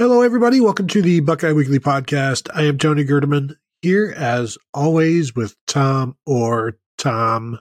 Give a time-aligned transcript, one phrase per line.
[0.00, 0.60] Hello, everybody.
[0.60, 2.48] Welcome to the Buckeye Weekly Podcast.
[2.54, 7.58] I am Tony Gerdeman here, as always, with Tom Orr Tom.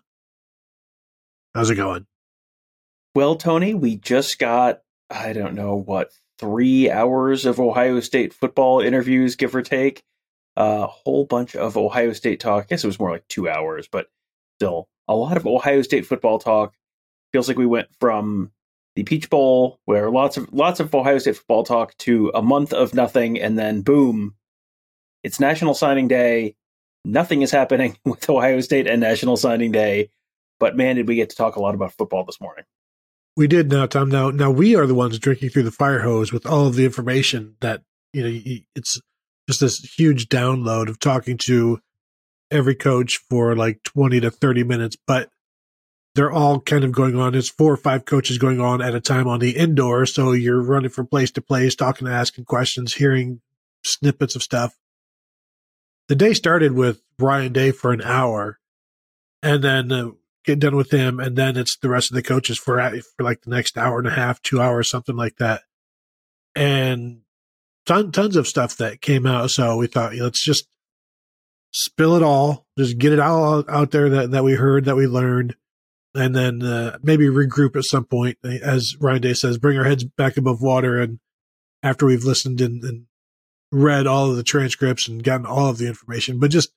[1.55, 2.05] How's it going?
[3.15, 8.81] Well, Tony, we just got, I don't know, what, three hours of Ohio State football
[8.81, 10.03] interviews, give or take.
[10.55, 12.65] A whole bunch of Ohio State talk.
[12.65, 14.09] I guess it was more like two hours, but
[14.59, 16.75] still a lot of Ohio State football talk.
[17.33, 18.51] Feels like we went from
[18.97, 22.73] the Peach Bowl, where lots of lots of Ohio State football talk, to a month
[22.73, 24.33] of nothing, and then boom,
[25.23, 26.55] it's National Signing Day.
[27.05, 30.09] Nothing is happening with Ohio State and National Signing Day,
[30.59, 32.65] but man, did we get to talk a lot about football this morning.
[33.35, 34.09] We did now, Tom.
[34.09, 36.83] Now, now we are the ones drinking through the fire hose with all of the
[36.83, 37.83] information that
[38.13, 38.41] you know.
[38.75, 38.99] It's
[39.47, 41.79] just this huge download of talking to
[42.49, 45.29] every coach for like twenty to thirty minutes, but
[46.17, 47.33] they're all kind of going on.
[47.33, 50.07] There's four or five coaches going on at a time on the indoor.
[50.07, 53.39] So you're running from place to place, talking, asking questions, hearing
[53.85, 54.75] snippets of stuff.
[56.07, 58.57] The day started with Ryan Day for an hour
[59.43, 60.09] and then uh,
[60.43, 61.19] get done with him.
[61.19, 62.79] And then it's the rest of the coaches for,
[63.15, 65.61] for like the next hour and a half, two hours, something like that.
[66.55, 67.21] And
[67.85, 69.51] ton, tons of stuff that came out.
[69.51, 70.67] So we thought, let's just
[71.69, 75.05] spill it all, just get it all out there that, that we heard, that we
[75.05, 75.55] learned
[76.17, 78.37] and then uh, maybe regroup at some point.
[78.43, 80.99] As Ryan Day says, bring our heads back above water.
[80.99, 81.19] And
[81.83, 83.05] after we've listened and, and,
[83.69, 86.69] read all of the transcripts and gotten all of the information, but just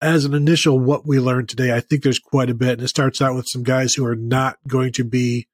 [0.00, 2.72] as an initial what we learned today, I think there's quite a bit.
[2.72, 5.46] And it starts out with some guys who are not going to be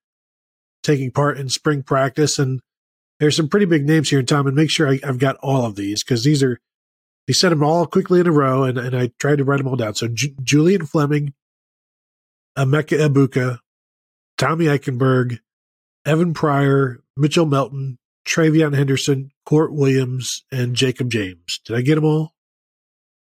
[0.85, 2.39] taking part in spring practice.
[2.39, 2.61] And
[3.19, 4.47] there's some pretty big names here, Tom.
[4.47, 6.61] And make sure I, have got all of these because these are,
[7.27, 9.67] he said them all quickly in a row, and, and I tried to write them
[9.69, 9.97] all down.
[9.97, 10.09] So
[10.43, 11.35] Julian Fleming,
[12.59, 13.61] Emeka Egbuka,
[14.37, 15.39] Tommy Eichenberg,
[16.05, 21.61] Evan Pryor, Mitchell Melton, TreVeyon Henderson, Kourt Williams, and Jacob James.
[21.65, 22.35] Did I get them all?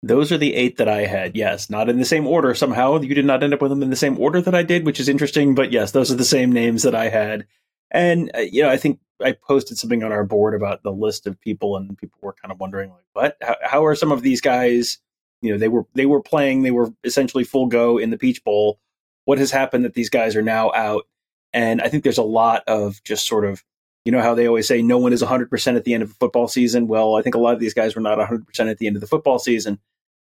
[0.03, 1.37] Those are the eight that I had.
[1.37, 2.55] Yes, not in the same order.
[2.55, 4.87] Somehow you did not end up with them in the same order that I did,
[4.87, 5.55] which is interesting.
[5.55, 7.47] But yes, those are the same names that I had.
[7.91, 11.27] And uh, you know, I think I posted something on our board about the list
[11.27, 13.37] of people, and people were kind of wondering, like, what?
[13.43, 14.99] How, how are some of these guys?
[15.43, 16.63] You know, they were they were playing.
[16.63, 18.79] They were essentially full go in the Peach Bowl
[19.27, 21.07] what has happened that these guys are now out.
[21.53, 23.63] And I think there's a lot of just sort of,
[24.05, 26.15] you know, how they always say no one is 100% at the end of a
[26.15, 26.87] football season.
[26.87, 29.01] Well, I think a lot of these guys were not 100% at the end of
[29.01, 29.81] the football season.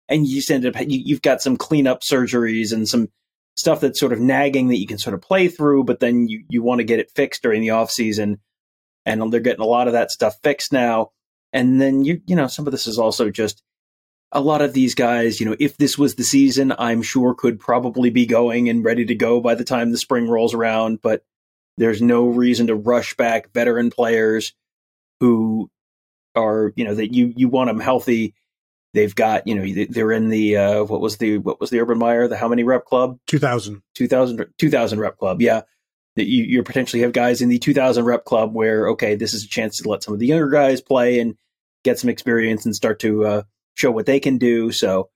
[0.08, 3.08] And you just end up, you, have got some cleanup surgeries and some
[3.56, 6.44] stuff that's sort of nagging that you can sort of play through, but then you,
[6.48, 8.40] you want to get it fixed during the off season.
[9.06, 11.12] And they're getting a lot of that stuff fixed now.
[11.52, 13.62] And then you, you know, some of this is also just
[14.32, 17.60] a lot of these guys, you know, if this was the season, I'm sure could
[17.60, 21.02] probably be going and ready to go by the time the spring rolls around.
[21.02, 21.22] But
[21.76, 24.54] there's no reason to rush back veteran players
[25.20, 25.70] who
[26.34, 28.34] are, you know, that you you want them healthy.
[28.94, 31.98] They've got, you know, they're in the uh, what was the what was the Urban
[31.98, 33.18] Meyer the how many rep club?
[33.26, 33.82] 2000.
[33.94, 35.42] 2000 2000 rep club.
[35.42, 35.62] Yeah.
[36.16, 39.44] That you you potentially have guys in the 2000 rep club where okay, this is
[39.44, 41.36] a chance to let some of the younger guys play and
[41.84, 43.42] get some experience and start to uh,
[43.74, 44.72] show what they can do.
[44.72, 45.10] So,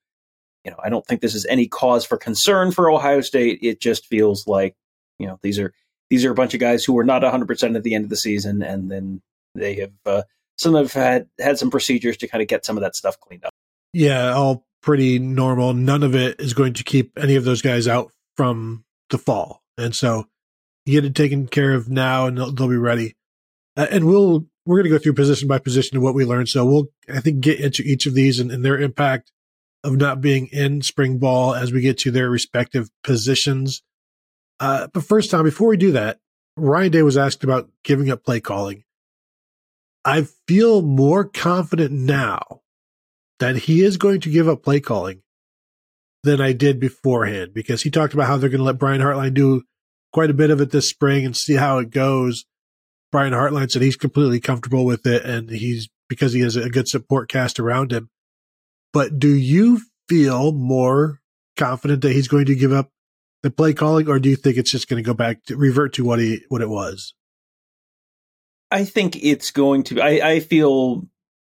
[0.65, 3.61] you know, I don't think this is any cause for concern for Ohio State.
[3.63, 4.75] It just feels like,
[5.19, 5.73] you know, these are
[6.11, 8.17] these are a bunch of guys who were not 100% at the end of the
[8.17, 9.23] season, and then
[9.55, 10.23] they have uh,
[10.59, 13.45] some have had had some procedures to kind of get some of that stuff cleaned
[13.45, 13.53] up.
[13.93, 15.75] Yeah, all pretty normal.
[15.75, 19.63] None of it is going to keep any of those guys out from the fall,
[19.77, 20.27] and so
[20.85, 23.15] you get it taken care of now, and they'll, they'll be ready.
[23.77, 26.49] Uh, and we'll we're going to go through position by position of what we learned.
[26.49, 29.31] So we'll, I think, get into each of these and, and, their impact
[29.85, 33.83] of not being in spring ball as we get to their respective positions.
[34.59, 36.19] Uh, but first, Tom, before we do that,
[36.57, 38.83] Ryan Day was asked about giving up play calling.
[40.05, 42.63] I feel more confident now
[43.39, 45.23] that he is going to give up play calling
[46.23, 49.35] than I did beforehand because he talked about how they're going to let Brian Hartline
[49.35, 49.63] do
[50.13, 52.47] quite a bit of it this spring and see how it goes.
[53.17, 56.87] Brian Hartline said he's completely comfortable with it and he's because he has a good
[56.87, 58.11] support cast around him.
[58.93, 61.23] But do you feel more
[61.57, 62.91] confident that he's going to give up
[63.43, 65.95] the play calling or do you think it's just going to go back to revert
[65.95, 67.15] to what he what it was?
[68.71, 71.09] I think it's going to I, I feel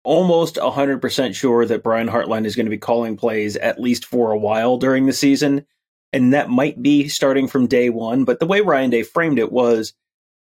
[0.05, 4.31] almost 100% sure that Brian Hartline is going to be calling plays at least for
[4.31, 5.66] a while during the season.
[6.12, 8.22] And that might be starting from day one.
[8.22, 9.93] But the way Ryan Day framed it was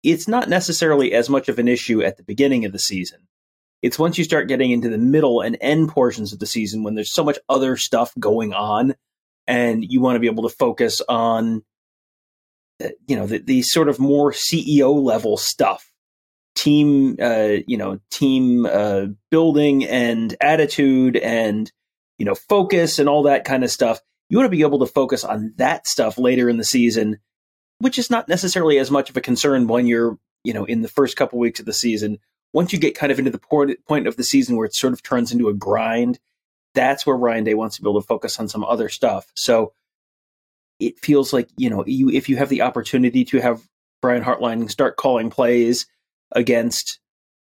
[0.07, 3.27] it's not necessarily as much of an issue at the beginning of the season.
[3.81, 6.95] It's once you start getting into the middle and end portions of the season when
[6.95, 8.95] there's so much other stuff going on
[9.45, 11.63] and you want to be able to focus on
[12.83, 15.91] uh, you know the, the sort of more CEO level stuff
[16.55, 21.71] team, uh, you know, team uh, building and attitude and
[22.17, 23.99] you know focus and all that kind of stuff.
[24.29, 27.19] You want to be able to focus on that stuff later in the season,
[27.79, 30.87] which is not necessarily as much of a concern when you're you know in the
[30.87, 32.19] first couple weeks of the season.
[32.53, 35.03] Once you get kind of into the point of the season where it sort of
[35.03, 36.17] turns into a grind,
[36.73, 39.29] that's where Ryan Day wants to be able to focus on some other stuff.
[39.35, 39.73] So
[40.79, 43.61] it feels like you know you if you have the opportunity to have
[44.01, 45.87] Brian Hartline start calling plays
[46.31, 46.99] against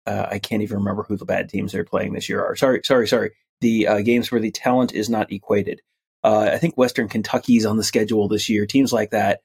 [0.07, 2.55] uh, I can't even remember who the bad teams they're playing this year are.
[2.55, 3.31] Sorry, sorry, sorry.
[3.61, 5.81] The uh, games where the talent is not equated.
[6.23, 8.65] Uh, I think Western Kentucky's on the schedule this year.
[8.65, 9.41] Teams like that.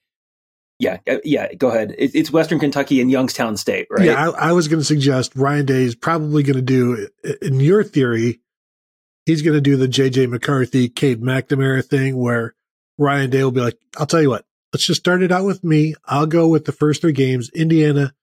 [0.81, 1.53] Yeah, uh, yeah.
[1.55, 1.95] Go ahead.
[1.99, 4.07] It, it's Western Kentucky and Youngstown State, right?
[4.07, 7.09] Yeah, I, I was going to suggest Ryan Day is probably going to do,
[7.43, 8.41] in your theory,
[9.27, 12.55] he's going to do the JJ McCarthy, Cade McNamara thing where
[12.99, 15.63] Ryan Day will be like, I'll tell you what, let's just start it out with
[15.63, 15.95] me.
[16.07, 18.15] I'll go with the first three games Indiana,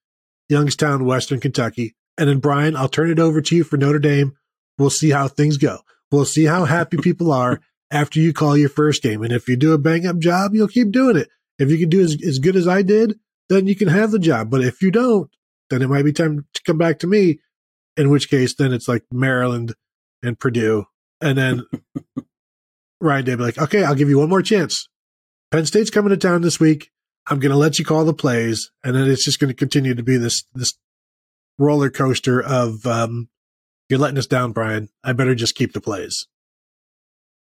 [0.50, 1.96] Youngstown, Western Kentucky.
[2.18, 4.36] And then, Brian, I'll turn it over to you for Notre Dame.
[4.80, 5.80] We'll see how things go.
[6.12, 7.62] We'll see how happy people are
[7.92, 9.22] after you call your first game.
[9.22, 11.30] And if you do a bang up job, you'll keep doing it.
[11.60, 13.20] If you can do as, as good as I did,
[13.50, 14.50] then you can have the job.
[14.50, 15.30] But if you don't,
[15.70, 17.40] then it might be time to come back to me.
[17.96, 19.74] In which case, then it's like Maryland
[20.22, 20.86] and Purdue.
[21.20, 21.64] And then
[23.02, 24.88] Ryan Day be like, okay, I'll give you one more chance.
[25.52, 26.92] Penn State's coming to town this week.
[27.30, 29.94] I'm going to let you call the plays, and then it's just going to continue
[29.94, 30.74] to be this this
[31.58, 33.30] roller coaster of um,
[33.90, 34.90] you're letting us down, Brian.
[35.04, 36.28] I better just keep the plays.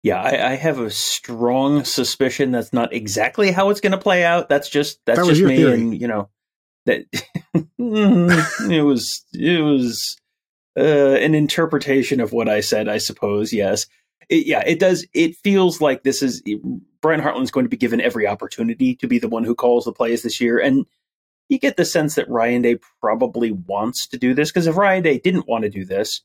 [0.03, 4.25] Yeah, I, I have a strong suspicion that's not exactly how it's going to play
[4.25, 4.49] out.
[4.49, 5.73] That's just that's that just me, theory.
[5.73, 6.29] and you know
[6.85, 7.05] that
[7.79, 10.17] it was it was
[10.77, 10.81] uh,
[11.15, 13.53] an interpretation of what I said, I suppose.
[13.53, 13.87] Yes,
[14.27, 15.05] it, yeah, it does.
[15.13, 16.43] It feels like this is
[17.01, 19.93] Brian Hartline's going to be given every opportunity to be the one who calls the
[19.93, 20.85] plays this year, and
[21.47, 25.03] you get the sense that Ryan Day probably wants to do this because if Ryan
[25.03, 26.21] Day didn't want to do this,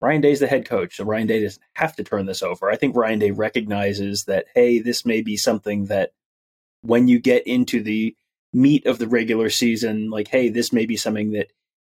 [0.00, 2.70] Ryan Day's the head coach, so Ryan Day doesn't have to turn this over.
[2.70, 6.12] I think Ryan Day recognizes that hey, this may be something that
[6.82, 8.16] when you get into the
[8.52, 11.52] meat of the regular season, like hey, this may be something that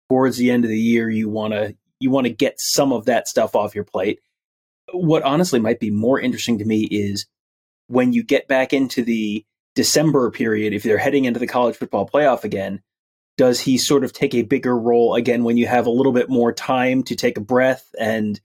[0.09, 3.05] towards the end of the year you want to you want to get some of
[3.05, 4.19] that stuff off your plate
[4.91, 7.25] what honestly might be more interesting to me is
[7.87, 9.45] when you get back into the
[9.75, 12.81] December period, if they're heading into the college football playoff again,
[13.37, 16.29] does he sort of take a bigger role again when you have a little bit
[16.29, 18.39] more time to take a breath and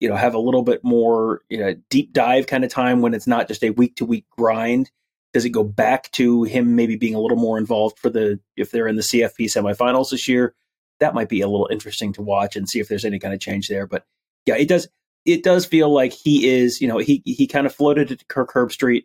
[0.00, 3.14] you know have a little bit more you know deep dive kind of time when
[3.14, 4.90] it's not just a week to week grind?
[5.32, 8.70] Does it go back to him maybe being a little more involved for the if
[8.70, 10.54] they're in the CFP semifinals this year?
[11.00, 13.40] That might be a little interesting to watch and see if there's any kind of
[13.40, 13.86] change there.
[13.86, 14.04] But
[14.46, 14.88] yeah, it does
[15.24, 18.52] it does feel like he is, you know, he he kind of floated to Kirk
[18.52, 19.04] Herbstreit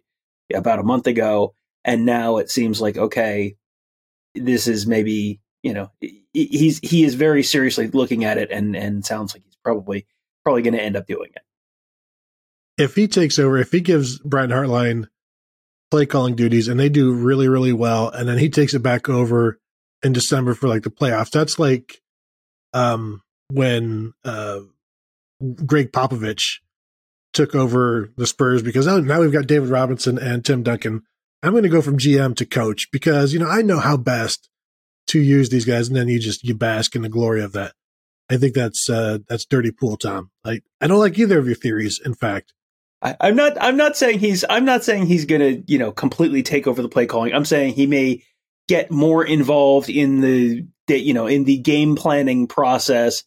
[0.54, 1.56] about a month ago,
[1.86, 3.56] and now it seems like okay,
[4.46, 5.92] this is maybe you know
[6.34, 10.06] he's he is very seriously looking at it, and and sounds like he's probably
[10.44, 11.44] probably going to end up doing it.
[12.82, 15.08] If he takes over, if he gives Brian Hartline
[15.92, 19.10] play calling duties, and they do really really well, and then he takes it back
[19.10, 19.60] over
[20.04, 22.02] in December for like the playoffs, that's like
[22.74, 23.22] um
[23.52, 24.60] when uh
[25.66, 26.60] Gregg Popovich
[27.34, 31.04] took over the Spurs because oh, now we've got David Robinson and Tim Duncan.
[31.42, 34.50] I'm going to go from GM to coach because, you know, I know how best
[35.08, 35.88] to use these guys.
[35.88, 37.74] And then you just, you bask in the glory of that.
[38.30, 40.32] I think that's, uh, that's dirty pool, Tom.
[40.44, 42.00] Like, I don't like either of your theories.
[42.04, 42.54] In fact,
[43.02, 45.92] I, I'm not, I'm not saying he's, I'm not saying he's going to, you know,
[45.92, 47.34] completely take over the play calling.
[47.34, 48.24] I'm saying he may
[48.68, 53.24] get more involved in the, you know, in the game planning process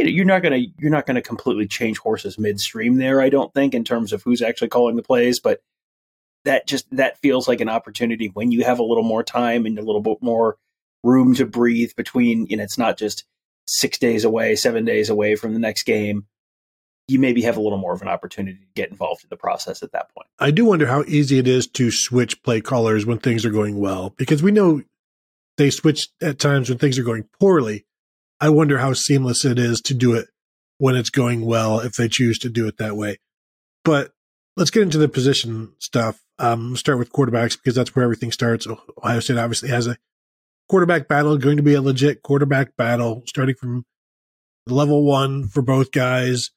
[0.00, 3.20] you know, you're not going to you're not going to completely change horses midstream there.
[3.20, 5.60] I don't think in terms of who's actually calling the plays, but
[6.44, 9.78] that just that feels like an opportunity when you have a little more time and
[9.78, 10.56] a little bit more
[11.02, 12.46] room to breathe between.
[12.46, 13.24] You know, it's not just
[13.66, 16.26] six days away, seven days away from the next game.
[17.08, 19.82] You maybe have a little more of an opportunity to get involved in the process
[19.82, 20.28] at that point.
[20.38, 23.80] I do wonder how easy it is to switch play callers when things are going
[23.80, 24.82] well, because we know
[25.56, 27.84] they switch at times when things are going poorly
[28.40, 30.28] I wonder how seamless it is to do it
[30.78, 33.18] when it's going well if they choose to do it that way.
[33.84, 34.12] But
[34.56, 36.22] let's get into the position stuff.
[36.40, 38.66] Um, start with quarterbacks because that's where everything starts.
[38.66, 39.98] Ohio State obviously has a
[40.68, 43.84] quarterback battle, going to be a legit quarterback battle starting from
[44.66, 46.50] level one for both guys.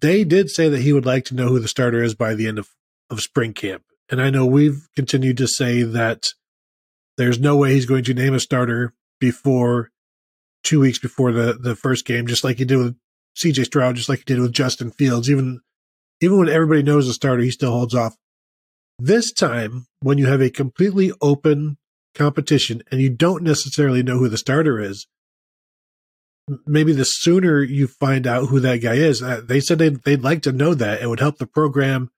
[0.00, 2.46] They did say that he would like to know who the starter is by the
[2.46, 2.68] end of,
[3.08, 3.84] of spring camp.
[4.10, 6.28] And I know we've continued to say that
[7.16, 9.90] there's no way he's going to name a starter before
[10.62, 12.96] two weeks before the, the first game, just like he did with
[13.36, 15.30] CJ Stroud, just like he did with Justin Fields.
[15.30, 15.60] Even
[16.20, 18.16] even when everybody knows the starter, he still holds off.
[19.02, 21.78] This time, when you have a completely open
[22.14, 25.06] competition and you don't necessarily know who the starter is,
[26.66, 30.22] maybe the sooner you find out who that guy is, uh, they said they'd, they'd
[30.22, 31.00] like to know that.
[31.00, 32.10] It would help the program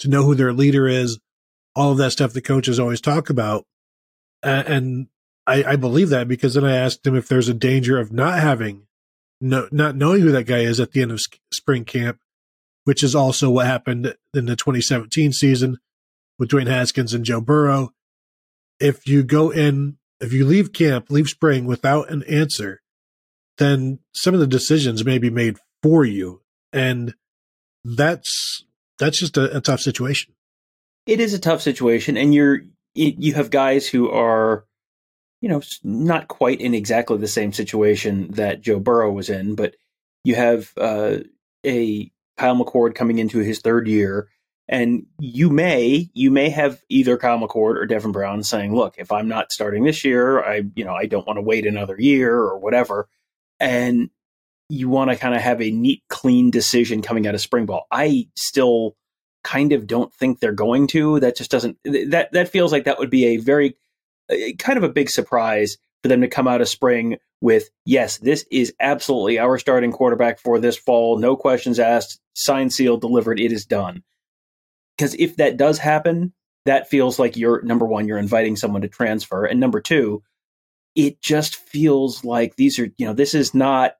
[0.00, 1.20] to know who their leader is,
[1.76, 3.64] all of that stuff the coaches always talk about.
[4.42, 5.06] And
[5.46, 8.40] I, I believe that because then I asked him if there's a danger of not
[8.40, 8.88] having,
[9.40, 11.20] no, not knowing who that guy is at the end of
[11.52, 12.18] spring camp,
[12.82, 15.78] which is also what happened in the 2017 season
[16.38, 17.90] with Dwayne Haskins and Joe Burrow.
[18.78, 22.80] If you go in, if you leave camp, leave spring without an answer,
[23.58, 26.42] then some of the decisions may be made for you.
[26.72, 27.14] And
[27.84, 28.64] that's,
[28.98, 30.34] that's just a, a tough situation.
[31.06, 32.16] It is a tough situation.
[32.16, 32.60] And you're,
[32.94, 34.64] you have guys who are,
[35.40, 39.76] you know, not quite in exactly the same situation that Joe Burrow was in, but
[40.24, 41.18] you have uh,
[41.64, 44.28] a Kyle McCord coming into his third year,
[44.68, 49.12] and you may you may have either Kyle McCord or Devin Brown saying, "Look, if
[49.12, 52.34] I'm not starting this year, I you know I don't want to wait another year
[52.34, 53.08] or whatever,"
[53.60, 54.10] and
[54.68, 57.86] you want to kind of have a neat, clean decision coming out of spring ball.
[57.90, 58.96] I still
[59.44, 61.20] kind of don't think they're going to.
[61.20, 63.76] That just doesn't that that feels like that would be a very
[64.58, 68.44] kind of a big surprise for them to come out of spring with yes, this
[68.50, 71.18] is absolutely our starting quarterback for this fall.
[71.18, 72.18] No questions asked.
[72.34, 73.38] Signed, sealed, delivered.
[73.38, 74.02] It is done.
[74.96, 76.32] Because if that does happen,
[76.64, 80.22] that feels like you're number one, you're inviting someone to transfer, and number two,
[80.94, 83.92] it just feels like these are you know this is not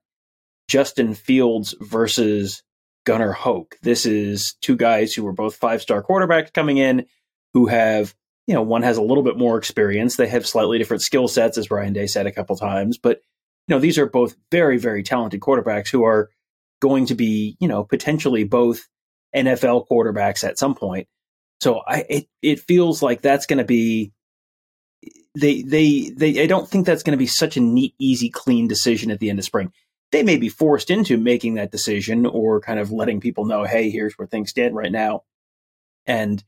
[0.69, 2.63] Justin Fields versus
[3.05, 3.77] Gunnar Hoak.
[3.83, 7.07] This is two guys who were both five star quarterbacks coming in
[7.55, 8.15] who have
[8.47, 10.17] you know, one has a little bit more experience.
[10.17, 12.97] They have slightly different skill sets, as Ryan Day said a couple times.
[12.97, 13.21] But,
[13.67, 16.31] you know, these are both very, very talented quarterbacks who are
[16.81, 18.87] going to be, you know, potentially both
[19.37, 21.09] NFL quarterbacks at some point.
[21.61, 24.13] So I it, it feels like that's going to be
[25.39, 28.69] they they they I don't think that's going to be such a neat, easy, clean
[28.69, 29.73] decision at the end of spring.
[30.13, 33.91] They may be forced into making that decision or kind of letting people know, hey,
[33.91, 35.23] here's where things stand right now.
[36.07, 36.43] And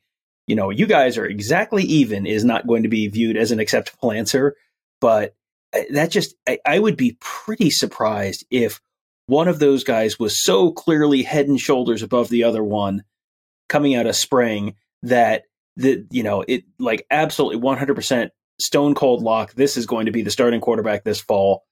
[0.49, 3.61] you know, you guys are exactly even is not going to be viewed as an
[3.61, 4.57] acceptable answer.
[5.01, 5.35] But
[5.75, 8.81] uh, that just, I, I would be pretty surprised if
[9.29, 13.05] one of those guys was so clearly head and shoulders above the other one
[13.69, 15.45] coming out of spring that
[15.77, 18.31] the you know it like absolutely 100%
[18.61, 21.65] stone cold lock this is going to be the starting quarterback this fall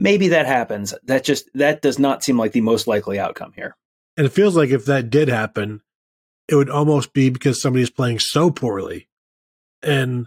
[0.00, 3.76] maybe that happens that just that does not seem like the most likely outcome here
[4.16, 5.80] and it feels like if that did happen
[6.48, 9.08] it would almost be because somebody's playing so poorly.
[9.82, 10.26] And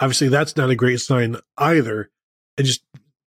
[0.00, 2.10] obviously that's not a great sign either.
[2.56, 2.82] And just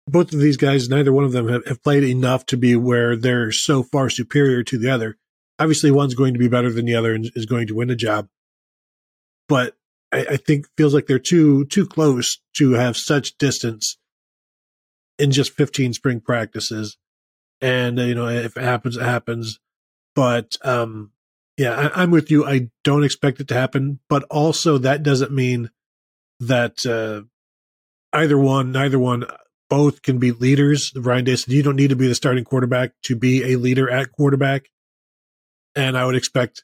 [0.08, 3.16] both of these guys, neither one of them have, have, played enough to be where
[3.16, 5.18] they're so far superior to the other.
[5.58, 7.96] Obviously, one's going to be better than the other and is going to win a
[7.96, 8.28] job.
[9.48, 9.76] But
[10.12, 13.98] I, I think feels like they're too too close to have such distance
[15.18, 16.98] in just 15 spring practices.
[17.62, 19.60] And you know, if it happens, it happens.
[20.14, 21.12] But um,
[21.58, 22.46] yeah, I, am with you.
[22.46, 25.72] I don't expect it to happen, but also that doesn't mean
[26.40, 27.24] that uh,
[28.14, 29.26] either one, neither one,
[29.70, 30.92] both can be leaders.
[30.96, 33.90] Ryan Day said you don't need to be the starting quarterback to be a leader
[33.90, 34.70] at quarterback,
[35.76, 36.64] and I would expect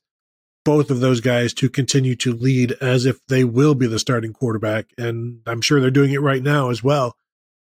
[0.63, 4.33] both of those guys to continue to lead as if they will be the starting
[4.33, 7.15] quarterback, and I'm sure they're doing it right now as well.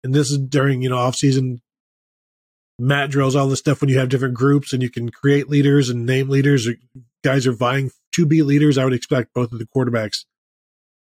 [0.04, 1.62] And this is during you know off season
[2.80, 5.90] mat drills, all this stuff when you have different groups and you can create leaders
[5.90, 6.68] and name leaders.
[7.24, 8.78] Guys are vying to be leaders.
[8.78, 10.26] I would expect both of the quarterbacks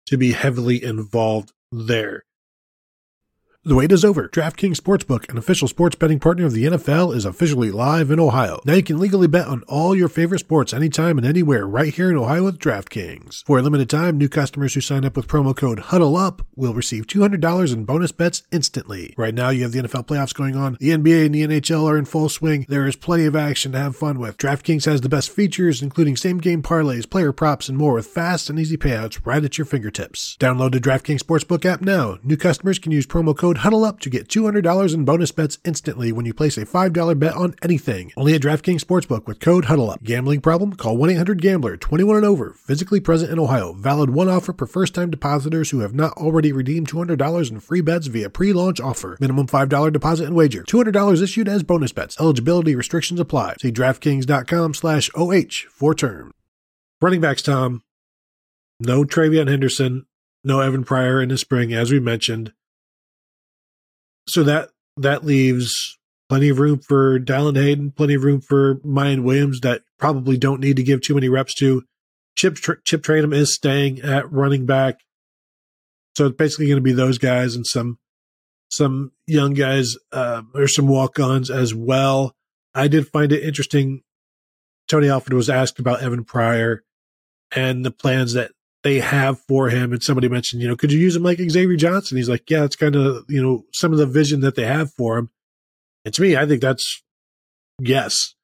[0.06, 2.24] to be heavily involved there.
[3.64, 4.26] The wait is over.
[4.26, 8.60] DraftKings Sportsbook, an official sports betting partner of the NFL, is officially live in Ohio.
[8.64, 12.10] Now you can legally bet on all your favorite sports anytime and anywhere right here
[12.10, 13.44] in Ohio with DraftKings.
[13.44, 17.06] For a limited time, new customers who sign up with promo code HUDDLEUP will receive
[17.06, 19.14] $200 in bonus bets instantly.
[19.16, 20.76] Right now, you have the NFL playoffs going on.
[20.80, 22.66] The NBA and the NHL are in full swing.
[22.68, 24.38] There is plenty of action to have fun with.
[24.38, 28.50] DraftKings has the best features, including same game parlays, player props, and more with fast
[28.50, 30.36] and easy payouts right at your fingertips.
[30.40, 32.18] Download the DraftKings Sportsbook app now.
[32.24, 35.58] New customers can use promo code code Huddle Up to get $200 in bonus bets
[35.62, 38.10] instantly when you place a $5 bet on anything.
[38.16, 40.02] Only at DraftKings Sportsbook with code Huddle Up.
[40.02, 40.72] Gambling problem?
[40.72, 41.76] Call 1-800-GAMBLER.
[41.76, 42.54] 21 and over.
[42.54, 43.74] Physically present in Ohio.
[43.74, 48.06] Valid one offer per first-time depositors who have not already redeemed $200 in free bets
[48.06, 49.18] via pre-launch offer.
[49.20, 50.62] Minimum $5 deposit and wager.
[50.62, 52.18] $200 issued as bonus bets.
[52.18, 53.56] Eligibility restrictions apply.
[53.60, 56.32] See DraftKings.com slash OH for terms.
[57.02, 57.82] Running backs, Tom.
[58.80, 60.06] No TreVeyon Henderson.
[60.42, 62.54] No Evan Pryor in the spring, as we mentioned
[64.26, 65.98] so that that leaves
[66.28, 70.60] plenty of room for Dallan Hayden, plenty of room for Miyan Williams that probably don't
[70.60, 71.82] need to give too many reps to.
[72.36, 75.00] Chip Chip Trayanum is staying at running back,
[76.16, 77.98] so it's basically going to be those guys and some
[78.70, 82.34] some young guys uh, or some walk-ons as well.
[82.74, 84.00] I did find it interesting.
[84.88, 86.82] Tony Alford was asked about Evan Pryor
[87.54, 89.92] and the plans that they have for him.
[89.92, 92.16] And somebody mentioned, you know, could you use him like Xavier Johnson?
[92.16, 94.92] He's like, yeah, it's kind of, you know, some of the vision that they have
[94.94, 95.30] for him.
[96.04, 97.02] And to me, I think that's
[97.80, 98.34] yes.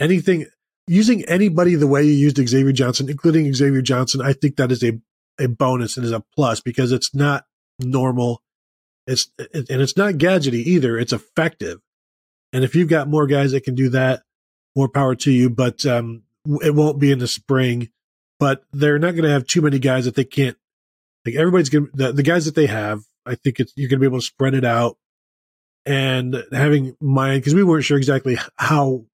[0.00, 0.46] Anything,
[0.88, 4.82] using anybody the way you used Xavier Johnson, including Xavier Johnson, I think that is
[4.82, 5.00] a,
[5.38, 7.44] a bonus and is a plus because it's not
[7.78, 8.42] normal.
[9.06, 10.98] It's, and it's not gadgety either.
[10.98, 11.78] It's effective.
[12.52, 14.22] And if you've got more guys that can do that,
[14.74, 15.48] more power to you.
[15.48, 16.24] But, um,
[16.62, 17.88] it won't be in the spring
[18.38, 20.56] but they're not going to have too many guys that they can't.
[21.24, 23.98] Like everybody's going to, the, the guys that they have, I think it's, you're going
[23.98, 24.96] to be able to spread it out
[25.84, 29.04] and having Miyan, because we weren't sure exactly how,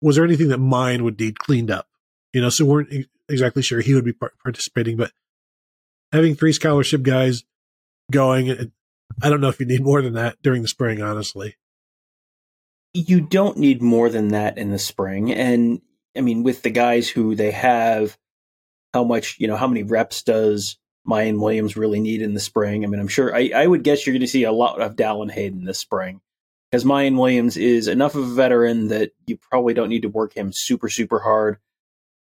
[0.00, 1.88] was there anything that Miyan would need cleaned up?
[2.32, 5.12] You know, so we weren't exactly sure he would be participating, but
[6.12, 7.44] having three scholarship guys
[8.10, 8.72] going,
[9.22, 11.56] I don't know if you need more than that during the spring, honestly.
[12.92, 15.32] You don't need more than that in the spring.
[15.32, 15.80] And
[16.16, 18.16] I mean, with the guys who they have,
[18.94, 20.78] how much, you know, how many reps does
[21.08, 22.84] Miyan Williams really need in the spring?
[22.84, 24.96] I mean, I'm sure I, I would guess you're going to see a lot of
[24.96, 26.20] Dallan Hayden this spring
[26.70, 30.34] because Miyan Williams is enough of a veteran that you probably don't need to work
[30.34, 31.58] him super, super hard.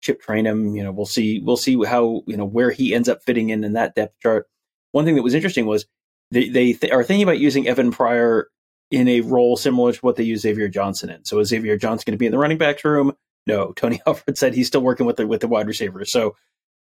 [0.01, 3.21] Chip Trayanum, you know, we'll see, we'll see how, you know, where he ends up
[3.23, 4.47] fitting in in that depth chart.
[4.93, 5.85] One thing that was interesting was
[6.31, 8.49] they, they th- are thinking about using Evan Pryor
[8.89, 11.23] in a role similar to what they use Xavier Johnson in.
[11.23, 13.13] So is Xavier Johnson going to be in the running backs room?
[13.47, 16.11] No, Tony Alford said he's still working with the with the wide receivers.
[16.11, 16.35] So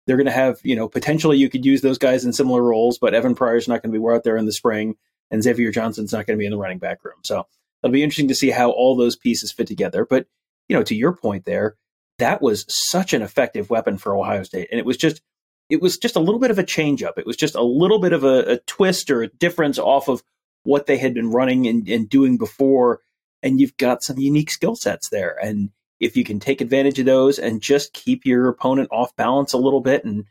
[0.05, 2.97] they're going to have, you know, potentially you could use those guys in similar roles,
[2.97, 4.95] but Evan Pryor's not going to be out there in the spring,
[5.31, 7.17] and Xavier Johnson's not going to be in the running back room.
[7.23, 7.47] So
[7.83, 10.05] it'll be interesting to see how all those pieces fit together.
[10.05, 10.27] But
[10.69, 11.75] you know, to your point there,
[12.19, 15.21] that was such an effective weapon for Ohio State, and it was just
[15.69, 17.17] it was just a little bit of a change up.
[17.17, 20.23] It was just a little bit of a, a twist or a difference off of
[20.63, 23.01] what they had been running and, and doing before.
[23.41, 25.37] And you've got some unique skill sets there.
[25.41, 29.53] And if you can take advantage of those and just keep your opponent off balance
[29.53, 30.25] a little bit and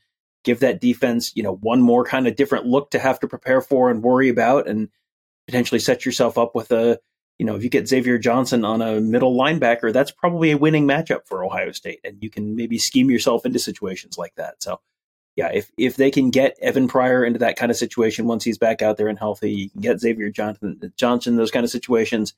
[0.44, 3.61] give that defense, you know, one more kind of different look to have to prepare
[3.61, 4.88] for and worry about and
[5.46, 6.98] potentially set yourself up with a,
[7.38, 10.87] you know, if you get Xavier Johnson on a middle linebacker, that's probably a winning
[10.87, 12.00] matchup for Ohio State.
[12.05, 14.62] And you can maybe scheme yourself into situations like that.
[14.62, 14.81] So
[15.37, 18.59] yeah, if if they can get Evan Pryor into that kind of situation once he's
[18.59, 22.35] back out there and healthy, you can get Xavier Johnson Johnson those kind of situations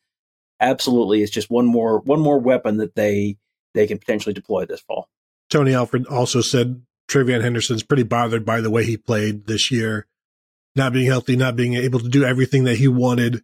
[0.61, 3.37] absolutely is just one more one more weapon that they
[3.75, 5.09] they can potentially deploy this fall.
[5.51, 10.07] Tony Alford also said TreVeyon Henderson's pretty bothered by the way he played this year,
[10.75, 13.43] not being healthy, not being able to do everything that he wanted,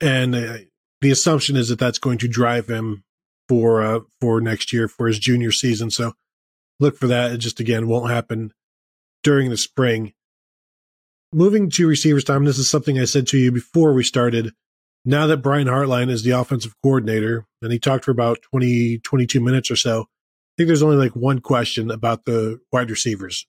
[0.00, 0.58] and uh,
[1.00, 3.04] the assumption is that that's going to drive him
[3.48, 5.90] for uh, for next year for his junior season.
[5.90, 6.14] So
[6.80, 7.32] look for that.
[7.32, 8.52] It just again won't happen
[9.22, 10.12] during the spring.
[11.32, 14.54] Moving to receivers time, this is something I said to you before we started
[15.08, 19.40] now that Brian Hartline is the offensive coordinator, and he talked for about 20, 22
[19.40, 23.46] minutes or so, I think there's only like one question about the wide receivers.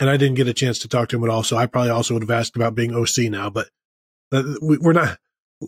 [0.00, 1.90] And I didn't get a chance to talk to him at all, so I probably
[1.90, 3.68] also would have asked about being OC now, but
[4.32, 5.18] uh, we're not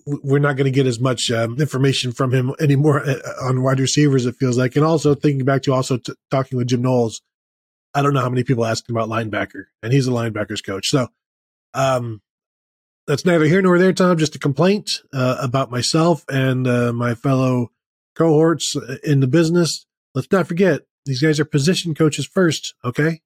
[0.04, 3.80] we're not going to get as much um, information from him anymore uh, on wide
[3.80, 4.26] receivers.
[4.26, 7.22] It feels like, and also thinking back to also t- talking with Jim Knowles,
[7.94, 10.90] I don't know how many people asked him about linebacker, and he's a linebackers coach.
[10.90, 11.08] So,
[11.74, 12.22] um,
[13.10, 14.16] that's neither here nor there, Tom.
[14.16, 17.72] Just a complaint uh, about myself and uh, my fellow
[18.14, 19.84] cohorts in the business.
[20.14, 22.72] Let's not forget these guys are position coaches first.
[22.84, 23.20] Okay,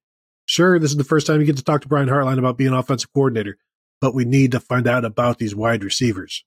[0.47, 2.73] sure, this is the first time you get to talk to Brian Hartline about being
[2.73, 3.59] offensive coordinator,
[4.01, 6.43] but we need to find out about these wide receivers.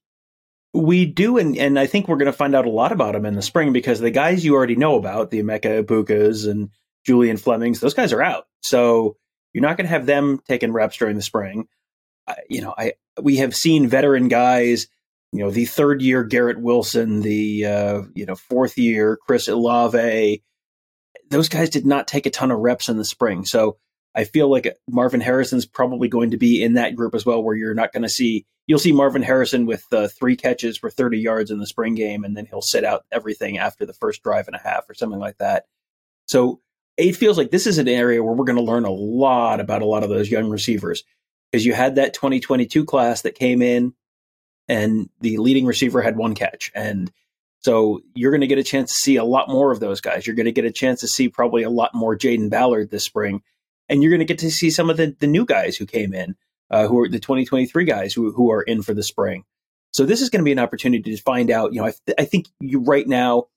[0.73, 3.25] We do, and, and I think we're going to find out a lot about them
[3.25, 6.71] in the spring because the guys you already know about, the Emeka Egbukas and
[7.05, 8.47] Julian Flemings, those guys are out.
[8.61, 9.15] So
[9.53, 11.69] you're not going to have them taking reps during the spring.
[12.49, 14.87] You know, I we have seen veteran guys,
[15.31, 20.43] you know, the third year Garrett Wilson, the uh, you know fourth year Chris Olave.
[21.29, 23.77] Those guys did not take a ton of reps in the spring, so
[24.15, 27.55] I feel like Marvin Harrison's probably going to be in that group as well, where
[27.55, 31.19] you're not going to see you'll see Marvin Harrison with uh, three catches for 30
[31.19, 34.47] yards in the spring game, and then he'll sit out everything after the first drive
[34.47, 35.65] and a half or something like that.
[36.27, 36.61] So
[36.95, 39.81] it feels like this is an area where we're going to learn a lot about
[39.81, 41.03] a lot of those young receivers
[41.51, 43.93] because you had that 2022 class that came in
[44.67, 46.71] and the leading receiver had one catch.
[46.75, 47.11] And
[47.61, 50.25] so you're going to get a chance to see a lot more of those guys.
[50.25, 53.03] You're going to get a chance to see probably a lot more Jayden Ballard this
[53.03, 53.41] spring.
[53.89, 56.13] And you're going to get to see some of the, the new guys who came
[56.13, 56.35] in,
[56.69, 59.43] uh, who are the 2023 guys who, who are in for the spring.
[59.91, 61.73] So this is going to be an opportunity to find out.
[61.73, 63.47] You know, I, th- I think you right now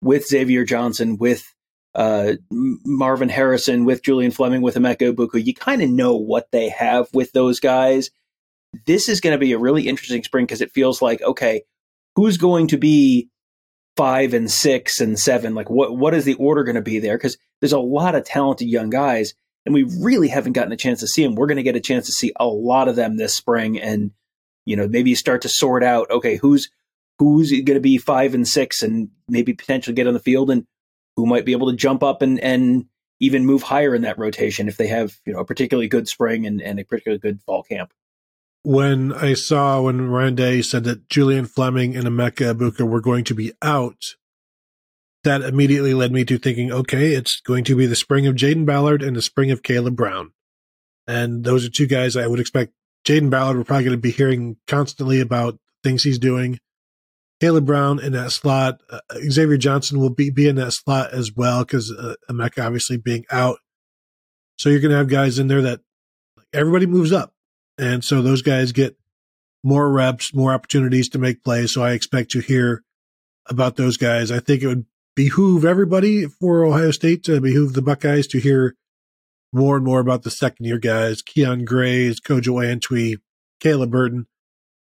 [0.00, 1.54] with Xavier Johnson, with
[1.94, 6.68] uh, Marvin Harrison, with Julian Fleming, with Emeka Egbuka, you kind of know what they
[6.70, 8.10] have with those guys.
[8.86, 11.62] this is going to be a really interesting spring because it feels like okay,
[12.16, 13.28] who's going to be
[13.96, 15.54] five and six and seven?
[15.54, 17.16] Like what what is the order going to be there?
[17.16, 19.34] Because there's a lot of talented young guys,
[19.66, 21.34] and we really haven't gotten a chance to see them.
[21.34, 24.12] We're going to get a chance to see a lot of them this spring, and
[24.64, 26.70] you know maybe you start to sort out okay who's
[27.18, 30.66] who's going to be five and six, and maybe potentially get on the field, and
[31.16, 32.86] who might be able to jump up and and
[33.20, 36.46] even move higher in that rotation if they have you know a particularly good spring
[36.46, 37.92] and, and a particularly good fall camp.
[38.64, 43.24] When I saw when Ryan Day said that Julian Fleming and Emeka Egbuka were going
[43.24, 44.14] to be out,
[45.24, 48.66] that immediately led me to thinking, okay, it's going to be the spring of Jayden
[48.66, 50.32] Ballard and the spring of Caleb Brown.
[51.06, 52.72] And those are two guys I would expect.
[53.04, 56.58] Jayden Ballard, we're probably going to be hearing constantly about things he's doing.
[57.42, 58.82] Caleb Brown in that slot.
[58.88, 62.96] Uh, Xavier Johnson will be, be in that slot as well because uh, Emeka obviously
[62.96, 63.58] being out.
[64.60, 65.80] So you're going to have guys in there that
[66.52, 67.34] everybody moves up.
[67.76, 68.96] And so those guys get
[69.64, 71.74] more reps, more opportunities to make plays.
[71.74, 72.84] So I expect to hear
[73.48, 74.30] about those guys.
[74.30, 78.76] I think it would behoove everybody for Ohio State to behoove the Buckeyes to hear
[79.52, 83.16] more and more about the second year guys, Kyion Grayes, Kojo Antwi,
[83.58, 84.28] Caleb Burton,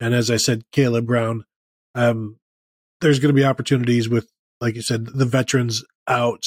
[0.01, 1.45] and as I said, Caleb Brown.
[1.95, 2.39] Um,
[3.01, 4.29] there's going to be opportunities with,
[4.61, 6.45] like you said, the veterans out.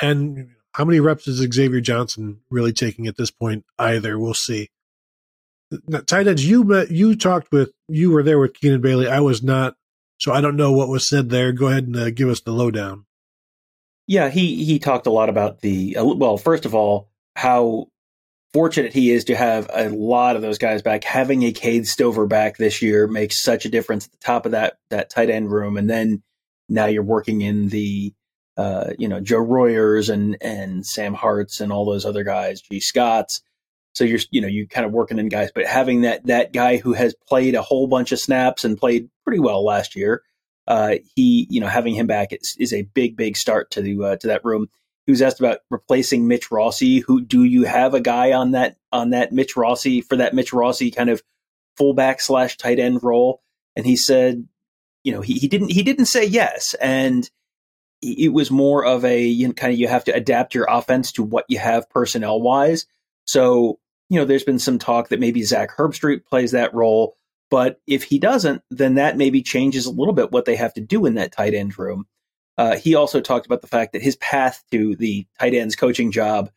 [0.00, 3.64] And how many reps is Xavier Johnson really taking at this point?
[3.78, 4.68] Either we'll see.
[5.86, 9.08] Now, tight ends, you met, you talked with, you were there with Keenan Bailey.
[9.08, 9.74] I was not,
[10.18, 11.52] so I don't know what was said there.
[11.52, 13.06] Go ahead and uh, give us the lowdown.
[14.06, 16.36] Yeah, he he talked a lot about the uh, well.
[16.36, 17.86] First of all, how
[18.52, 21.04] fortunate he is to have a lot of those guys back.
[21.04, 24.52] Having a Cade Stover back this year makes such a difference at the top of
[24.52, 26.22] that that tight end room, and then
[26.68, 28.12] now you're working in the
[28.56, 32.80] uh, you know Joe Royers and and Sam Harts and all those other guys, Gee
[32.80, 33.42] Scotts.
[33.94, 36.76] So you're you know you kind of working in guys, but having that that guy
[36.76, 40.22] who has played a whole bunch of snaps and played pretty well last year,
[40.66, 44.02] uh, he you know having him back is, is a big big start to the
[44.02, 44.68] uh, to that room.
[45.10, 47.00] Was asked about replacing Mitch Rossi.
[47.00, 50.52] Who do you have a guy on that on that Mitch Rossi for that Mitch
[50.52, 51.22] Rossi kind of
[51.76, 53.42] fullback slash tight end role?
[53.76, 54.46] And he said,
[55.04, 57.28] you know, he, he didn't he didn't say yes, and
[58.02, 61.12] it was more of a you know, kind of you have to adapt your offense
[61.12, 62.86] to what you have personnel wise.
[63.26, 67.14] So you know, there's been some talk that maybe Zach Herbstreit plays that role,
[67.48, 70.80] but if he doesn't, then that maybe changes a little bit what they have to
[70.80, 72.06] do in that tight end room.
[72.60, 76.12] Uh, he also talked about the fact that his path to the tight ends coaching
[76.12, 76.50] job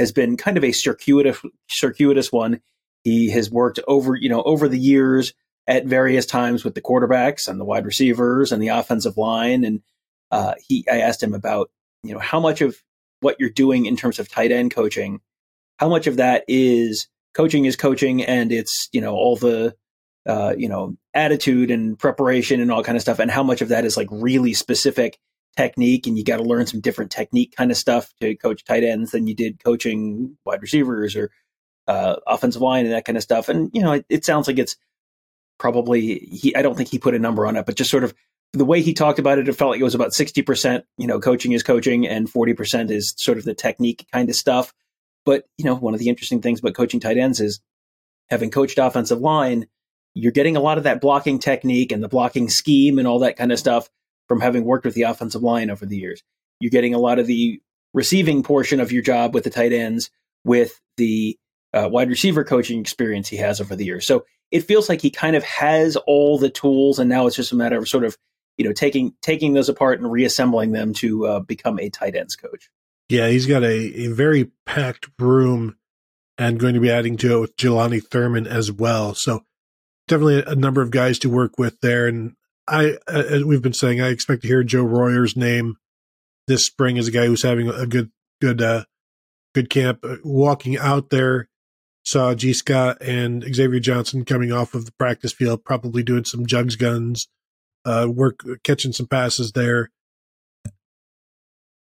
[0.00, 1.38] has been kind of a circuitous
[1.70, 2.60] circuitous one.
[3.04, 5.32] He has worked over you know over the years
[5.68, 9.62] at various times with the quarterbacks and the wide receivers and the offensive line.
[9.62, 9.82] And
[10.32, 11.70] uh, he, I asked him about
[12.02, 12.76] you know how much of
[13.20, 15.20] what you're doing in terms of tight end coaching,
[15.78, 19.76] how much of that is coaching is coaching and it's you know all the
[20.26, 23.68] uh, you know attitude and preparation and all kind of stuff, and how much of
[23.68, 25.16] that is like really specific
[25.56, 28.84] technique and you got to learn some different technique kind of stuff to coach tight
[28.84, 31.30] ends than you did coaching wide receivers or
[31.86, 33.48] uh, offensive line and that kind of stuff.
[33.48, 34.76] And you know, it, it, sounds like it's
[35.58, 36.54] probably he.
[36.56, 38.14] I don't think he put a number on it, but just sort of
[38.52, 40.84] the way he talked about it, it felt like it was about sixty percent.
[40.98, 44.36] You know, coaching is coaching, and forty percent is sort of the technique kind of
[44.36, 44.72] stuff.
[45.24, 47.60] But you know, one of the interesting things about coaching tight ends is
[48.30, 49.66] having coached offensive line,
[50.14, 53.36] you're getting a lot of that blocking technique and the blocking scheme and all that
[53.36, 53.90] kind of stuff
[54.28, 56.22] from having worked with the offensive line over the years.
[56.60, 57.60] You're getting a lot of the
[57.92, 60.10] receiving portion of your job with the tight ends
[60.44, 61.38] with the
[61.72, 64.06] uh, wide receiver coaching experience he has over the years.
[64.06, 67.52] So it feels like he kind of has all the tools, and now it's just
[67.52, 68.16] a matter of sort of
[68.56, 72.36] you know taking taking those apart and reassembling them to uh, become a tight ends
[72.36, 72.70] coach.
[73.08, 75.76] Yeah, he's got a, a very packed room
[76.38, 79.14] and going to be adding to it with Jelani Thurman as well.
[79.14, 79.44] So
[80.08, 82.06] definitely a, a number of guys to work with there.
[82.06, 82.34] And
[82.66, 85.76] I, as we've been saying, I expect to hear Joe Royer's name
[86.46, 88.84] this spring as a guy who's having a good, good, uh,
[89.54, 90.00] good camp.
[90.02, 91.48] Uh, walking out there,
[92.04, 96.46] saw Gee Scott and Xavier Johnson coming off of the practice field, probably doing some
[96.46, 97.28] jugs guns,
[97.84, 99.90] uh, work catching some passes there.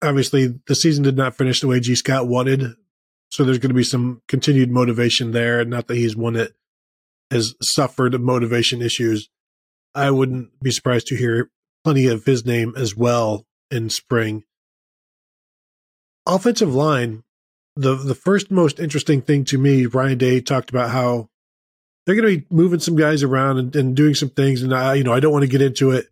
[0.04, 2.76] Obviously, the season did not finish the way Gee Scott wanted,
[3.32, 5.64] so there's going to be some continued motivation there.
[5.66, 6.52] Not that he's one that
[7.32, 9.30] has suffered motivation issues
[9.96, 11.50] I wouldn't be surprised to hear
[11.84, 14.44] plenty of his name as well in spring.
[16.26, 17.24] Offensive line,
[17.76, 21.30] the the first most interesting thing to me, Ryan Day talked about how
[22.06, 24.96] they're going to be moving some guys around and, and doing some things, and I,
[24.96, 26.08] you know, I don't want to get into it.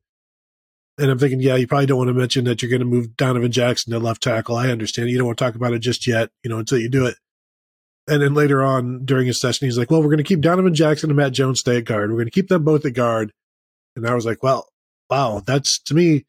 [0.98, 3.16] And I'm thinking, yeah, you probably don't want to mention that you're going to move
[3.18, 4.56] Donovan Jackson to left tackle.
[4.56, 5.10] I understand.
[5.10, 7.16] You don't want to talk about it just yet, you know, until you do it.
[8.08, 10.76] and then later on during his session, he's like, "Well, we're going to keep Donovan
[10.76, 12.10] Jackson and Matt Jones stay at guard.
[12.10, 13.32] We're going to keep them both at guard."
[13.96, 14.70] And I was like, "Well,
[15.10, 16.26] wow, that's to me,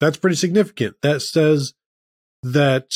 [0.00, 0.96] that's pretty significant.
[1.02, 1.72] That says
[2.42, 2.90] that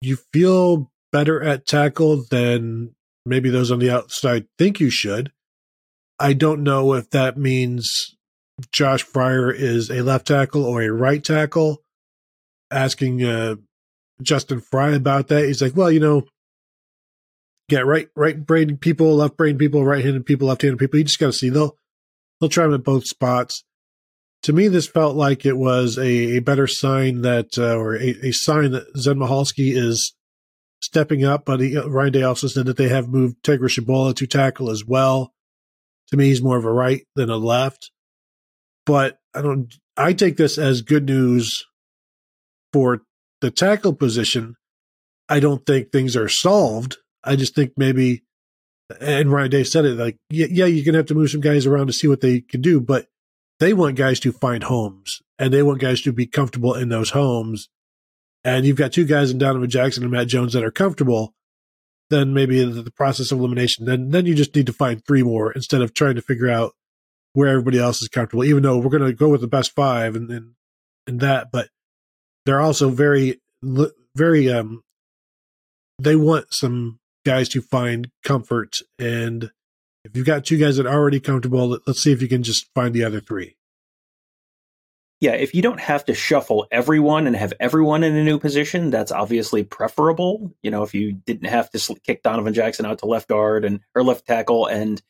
[0.00, 2.94] you feel better at tackle than
[3.26, 5.32] maybe those on the outside think you should.
[6.18, 8.16] I don't know if that means
[8.72, 11.82] Josh Fryar is a left tackle or a right tackle.
[12.70, 13.56] Asking uh,
[14.22, 16.24] Justin Frye about that, he's like, "Well, you know,
[17.68, 20.98] yeah, right, right brain people, left brain people, right handed people, left handed people.
[20.98, 21.76] You just got to see they'll
[22.40, 23.64] they'll try them at both spots."
[24.44, 28.16] To me, this felt like it was a, a better sign that, uh, or a,
[28.22, 30.14] a, sign that Zen Michalski is
[30.80, 31.44] stepping up.
[31.44, 34.84] But he, Ryan Day also said that they have moved Tegra Tshabola to tackle as
[34.84, 35.34] well.
[36.10, 37.90] To me, he's more of a right than a left.
[38.86, 39.72] But I don't.
[39.96, 41.66] I take this as good news
[42.72, 43.02] for
[43.40, 44.56] the tackle position.
[45.28, 46.96] I don't think things are solved.
[47.22, 48.24] I just think maybe,
[49.00, 51.88] and Ryan Day said it like, yeah, you're gonna have to move some guys around
[51.88, 53.06] to see what they can do, but
[53.58, 57.10] they want guys to find homes and they want guys to be comfortable in those
[57.10, 57.68] homes.
[58.42, 61.34] And you've got two guys in Donovan Jackson and Matt Jones that are comfortable.
[62.08, 63.84] Then maybe the, the process of elimination.
[63.84, 66.72] Then then you just need to find three more instead of trying to figure out
[67.32, 70.16] where everybody else is comfortable, even though we're going to go with the best five
[70.16, 70.52] and, and,
[71.06, 71.68] and that, but
[72.44, 73.40] they're also very,
[74.16, 74.82] very, um,
[75.98, 78.78] they want some guys to find comfort.
[78.98, 79.50] And
[80.04, 82.72] if you've got two guys that are already comfortable, let's see if you can just
[82.74, 83.56] find the other three.
[85.20, 88.88] Yeah, if you don't have to shuffle everyone and have everyone in a new position,
[88.88, 90.54] that's obviously preferable.
[90.62, 93.80] You know, if you didn't have to kick Donovan Jackson out to left guard and
[93.94, 95.02] or left tackle and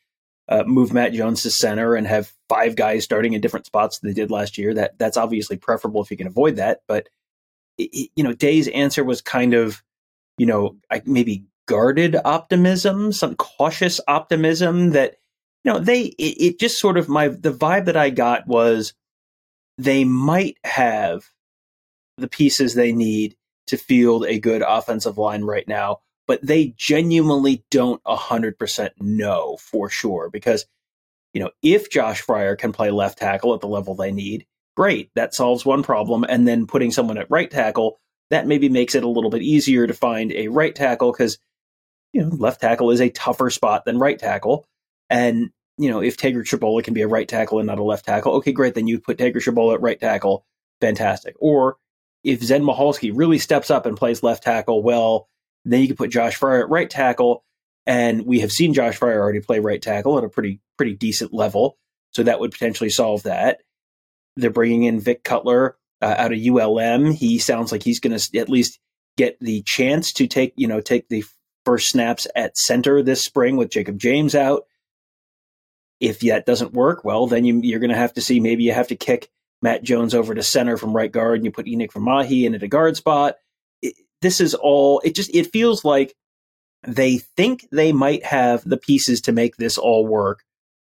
[0.49, 4.11] uh, move Matt Jones to center and have five guys starting in different spots than
[4.11, 4.75] they did last year.
[4.75, 6.81] That that's obviously preferable if you can avoid that.
[6.89, 7.09] But
[7.79, 9.81] you know, Day's answer was kind of,
[10.39, 15.17] you know, I, maybe guarded optimism, some cautious optimism that
[15.65, 16.03] you know they.
[16.03, 18.93] It, it just sort of my the vibe that I got was
[19.79, 21.25] they might have
[22.19, 23.37] the pieces they need
[23.69, 29.91] to field a good offensive line right now but they genuinely don't 100% know for
[29.91, 30.65] sure because
[31.33, 35.11] you know if Josh Fryar can play left tackle at the level they need great
[35.17, 37.99] that solves one problem and then putting someone at right tackle
[38.31, 41.39] that maybe makes it a little bit easier to find a right tackle cuz
[42.13, 44.67] you know left tackle is a tougher spot than right tackle.
[45.09, 48.07] And you know if Tegra Tshabola can be a right tackle and not a left
[48.07, 50.45] tackle okay great then you put Tegra Tshabola at right tackle.
[50.81, 51.37] Fantastic.
[51.41, 51.77] Or
[52.25, 55.29] if Zen Michalski really steps up and plays left tackle well
[55.65, 57.45] then you can put Josh Fryar at right tackle,
[57.87, 61.33] and we have seen Josh Fryar already play right tackle at a pretty pretty decent
[61.33, 61.77] level,
[62.13, 63.61] so that would potentially solve that.
[64.37, 67.11] They're bringing in Vic Cutler uh, out of ULM.
[67.13, 68.79] He sounds like he's going to at least
[69.17, 71.25] get the chance to take you know take the
[71.65, 74.65] first snaps at center this spring with Jacob James out.
[76.01, 78.73] If that doesn't work, well, then you, you're going to have to see maybe you
[78.73, 79.29] have to kick
[79.61, 82.63] Matt Jones over to center from right guard, and you put Enokk Vimahi in at
[82.63, 83.37] a guard spot
[84.21, 86.15] this is all it just it feels like
[86.87, 90.43] they think they might have the pieces to make this all work.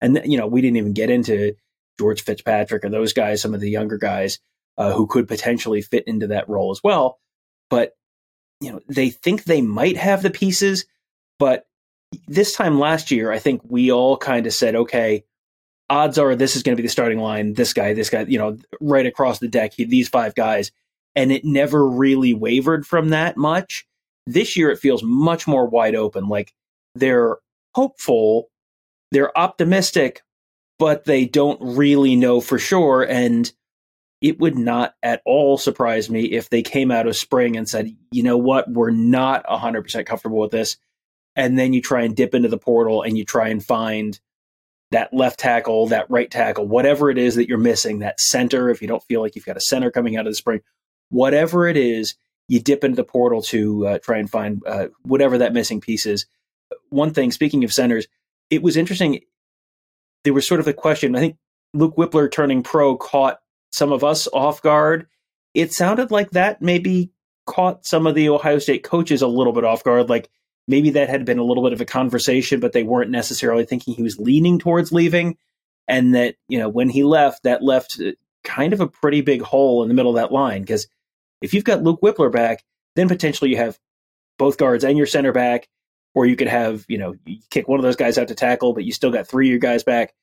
[0.02, 1.56] And you know, we didn't even get into
[2.00, 4.40] George Fitzpatrick or those guys, some of the younger guys
[4.78, 7.20] uh, who could potentially fit into that role as well.
[7.70, 7.94] But
[8.60, 10.86] you know, they think they might have the pieces,
[11.38, 11.66] but
[12.28, 15.24] this time last year, I think we all kind of said, okay,
[15.90, 17.54] odds are this is going to be the starting line.
[17.54, 20.72] This guy, this guy, you know, right across the deck, he, these five guys
[21.16, 23.86] and it never really wavered from that much.
[24.26, 26.28] This year, it feels much more wide open.
[26.28, 26.54] Like
[26.96, 27.38] they're
[27.74, 28.50] hopeful,
[29.12, 30.22] they're optimistic,
[30.78, 33.04] but they don't really know for sure.
[33.04, 33.52] And
[34.22, 37.96] it would not at all surprise me if they came out of spring and said,
[38.12, 40.78] you know what, we're not 100% comfortable with this.
[41.36, 44.20] And then you try and dip into the portal and you try and find
[44.92, 48.82] that left tackle, that right tackle, whatever it is that you're missing, that center, if
[48.82, 50.62] you don't feel like you've got a center coming out of the spring,
[51.10, 52.16] whatever it is,
[52.48, 56.06] you dip into the portal to uh, try and find uh, whatever that missing piece
[56.06, 56.26] is.
[56.90, 58.08] One thing, speaking of centers,
[58.50, 59.22] it was interesting.
[60.24, 61.16] There was sort of a question.
[61.16, 61.38] I think
[61.74, 63.40] Luke Wypler turning pro caught
[63.72, 65.08] some of us off guard.
[65.54, 67.12] It sounded like that maybe
[67.46, 70.10] caught some of the Ohio State coaches a little bit off guard.
[70.10, 70.30] Like
[70.68, 73.94] maybe that had been a little bit of a conversation, but they weren't necessarily thinking
[73.94, 75.38] he was leaning towards leaving.
[75.88, 78.12] And that, you know, when he left, that left uh,
[78.44, 80.88] kind of a pretty big hole in the middle of that line because
[81.42, 82.64] if you've got Luke Wypler back,
[82.96, 83.80] then potentially you have
[84.38, 85.68] both guards and your center back,
[86.14, 88.74] or you could have, you know, you kick one of those guys out to tackle,
[88.74, 90.14] but you still got three of your guys back.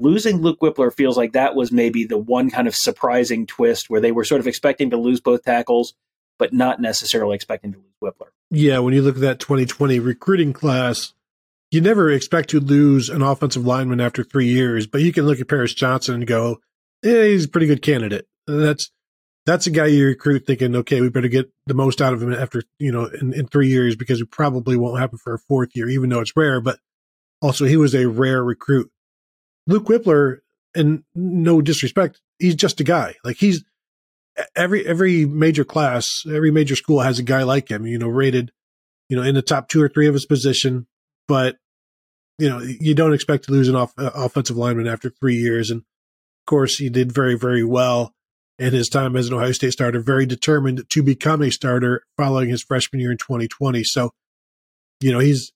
[0.00, 4.00] Losing Luke Wypler feels like that was maybe the one kind of surprising twist where
[4.00, 5.94] they were sort of expecting to lose both tackles,
[6.38, 8.28] but not necessarily expecting to lose Wypler.
[8.50, 11.14] Yeah, when you look at that 2020 recruiting class,
[11.70, 15.40] you never expect to lose an offensive lineman after three years, but you can look
[15.40, 16.60] at Paris Johnson and go,
[17.02, 18.26] "Yeah, he's a pretty good candidate.
[18.46, 18.90] That's
[19.46, 22.32] that's a guy you recruit thinking, okay, we better get the most out of him
[22.32, 25.70] after you know in, in three years because it probably won't happen for a fourth
[25.74, 26.60] year, even though it's rare.
[26.60, 26.78] But
[27.42, 28.90] also, he was a rare recruit.
[29.66, 30.38] Luke Wypler,
[30.74, 33.14] and no disrespect, he's just a guy.
[33.24, 33.64] Like he's
[34.56, 37.86] every every major class, every major school has a guy like him.
[37.86, 38.52] You know, rated,
[39.08, 40.86] you know, in the top two or three of his position.
[41.28, 41.56] But
[42.38, 45.70] you know, you don't expect to lose an off, uh, offensive lineman after three years.
[45.70, 48.12] And of course, he did very very well
[48.58, 50.00] in his time as an Ohio State starter.
[50.00, 53.84] Very determined to become a starter following his freshman year in 2020.
[53.84, 54.10] So,
[55.00, 55.52] you know, he's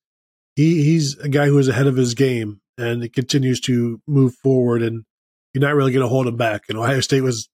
[0.57, 4.35] he he's a guy who is ahead of his game and it continues to move
[4.37, 5.05] forward and
[5.53, 6.62] you're not really going to hold him back.
[6.69, 7.49] And Ohio State was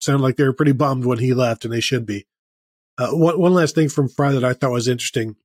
[0.00, 2.26] sounded like they were pretty bummed when he left, and they should be.
[2.98, 5.36] Uh, one, one last thing from Frye that I thought was interesting.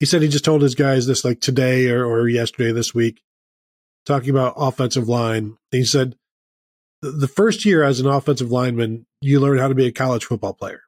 [0.00, 3.22] He said he just told his guys this like today or, or yesterday this week,
[4.04, 5.56] talking about offensive line.
[5.70, 6.16] He said,
[7.02, 10.54] the first year as an offensive lineman, you learn how to be a college football
[10.54, 10.82] player.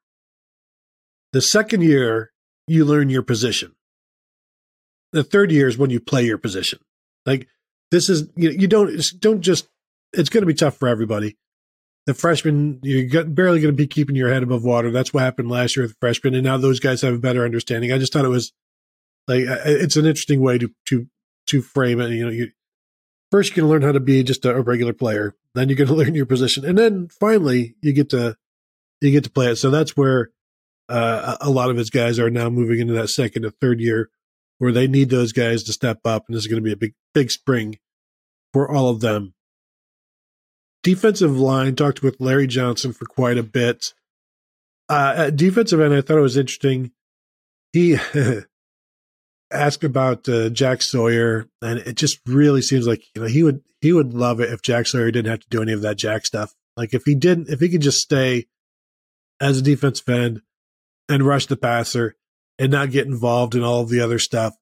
[1.33, 2.33] The second year,
[2.67, 3.75] you learn your position.
[5.13, 6.81] The third year is when you play your position.
[7.27, 7.49] Like
[7.91, 9.69] this is you, you don't don't just.
[10.15, 11.37] It's going to be tough for everybody
[12.09, 14.91] the freshmen, you're barely going to be keeping your head above water.
[14.91, 17.45] That's what happened last year with the freshmen, and now those guys have a better
[17.45, 17.93] understanding.
[17.93, 18.51] I just thought it was
[19.27, 21.07] like it's an interesting way to to
[21.49, 22.09] to frame it.
[22.13, 22.51] You know, you
[23.31, 25.89] first you're going to learn how to be just a, regular player, then you're going
[25.89, 28.39] to learn your position, and then finally you get to
[29.03, 29.57] you get to play it.
[29.57, 30.31] So that's where
[30.89, 34.09] uh, a lot of his guys are now moving into that second or third year,
[34.59, 36.77] where they need those guys to step up, and this is going to be a
[36.77, 37.79] big big spring
[38.53, 39.35] for all of them
[40.83, 43.93] defensive line, talked with Larry Johnson for quite a bit.
[44.89, 46.93] Uh, defensive end, I thought it was interesting.
[47.73, 47.99] He
[49.53, 53.63] asked about uh, Jack Sawyer, and it just really seems like you know he would
[53.81, 56.25] he would love it if Jack Sawyer didn't have to do any of that Jack
[56.25, 56.55] stuff.
[56.77, 58.47] Like if he didn't, if he could just stay
[59.41, 60.41] as a defensive end
[61.09, 62.17] and rush the passer
[62.59, 64.55] and not get involved in all of the other stuff.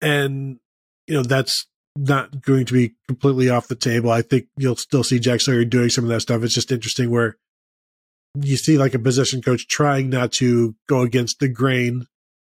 [0.00, 0.58] And
[1.06, 1.66] you know that's
[1.96, 4.10] not going to be completely off the table.
[4.10, 6.42] I think you'll still see Jack Sawyer doing some of that stuff.
[6.42, 7.36] It's just interesting where
[8.40, 12.06] you see like a position coach trying not to go against the grain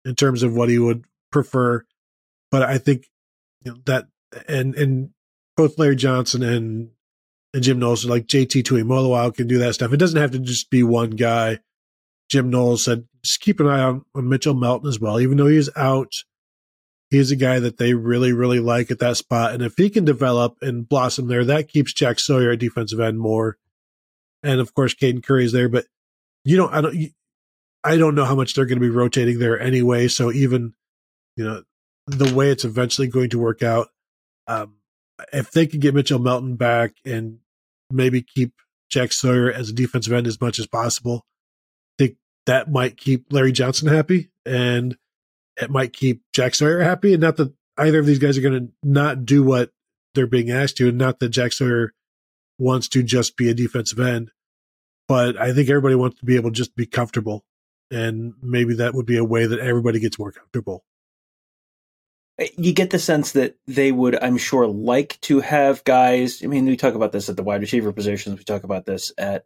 [0.04, 1.84] in terms of what he would prefer.
[2.50, 3.06] But I think
[3.64, 4.06] you know, that
[4.48, 5.10] and and
[5.56, 6.90] both Larry Johnson and
[7.52, 9.92] and Jim Knowles like JT Tuimoloau can do that stuff.
[9.92, 11.58] It doesn't have to just be one guy.
[12.32, 15.48] Jim Knowles said just keep an eye on, on Mitchell Melton as well, even though
[15.48, 16.10] he's out
[17.10, 19.52] he's a guy that they really, really like at that spot.
[19.52, 23.18] And if he can develop and blossom there, that keeps Jack Sawyer at defensive end
[23.18, 23.58] more.
[24.42, 25.84] And of course, Caden Curry is there, but
[26.42, 26.96] you don't, I don't,
[27.84, 30.08] I don't know how much they're going to be rotating there anyway.
[30.08, 30.72] So even,
[31.36, 31.62] you know,
[32.06, 33.88] the way it's eventually going to work out,
[34.46, 34.76] um,
[35.34, 37.40] if they can get Mitchell Melton back and
[37.90, 38.54] maybe keep
[38.88, 41.26] Jack Sawyer as a defensive end as much as possible,
[42.46, 44.30] that might keep Larry Johnson happy.
[44.44, 44.96] And
[45.56, 47.12] it might keep Jack Sawyer happy.
[47.12, 49.70] And not that either of these guys are going to not do what
[50.14, 51.92] they're being asked to, and not that Jack Sawyer
[52.58, 54.30] wants to just be a defensive end.
[55.08, 57.44] But I think everybody wants to be able to just be comfortable.
[57.90, 60.84] And maybe that would be a way that everybody gets more comfortable.
[62.38, 66.42] Eh, you get the sense that they would, I'm sure, like to have guys.
[66.42, 68.38] I mean, we talk about this at the wide receiver positions.
[68.38, 69.44] We talk about this at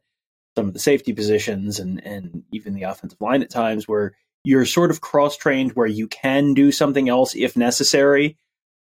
[0.57, 4.65] some of the safety positions and, and even the offensive line at times where you're
[4.65, 8.39] sort of cross trained where you can do something else if necessary.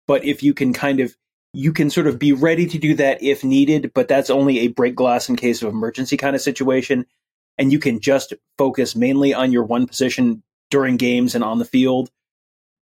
[0.07, 1.17] But if you can kind of,
[1.55, 4.69] you can sort of be ready to do that if needed, but that's only a
[4.69, 7.07] break glass in case of emergency kind of situation.
[7.59, 11.65] And you can just focus mainly on your one position during games and on the
[11.65, 12.11] field.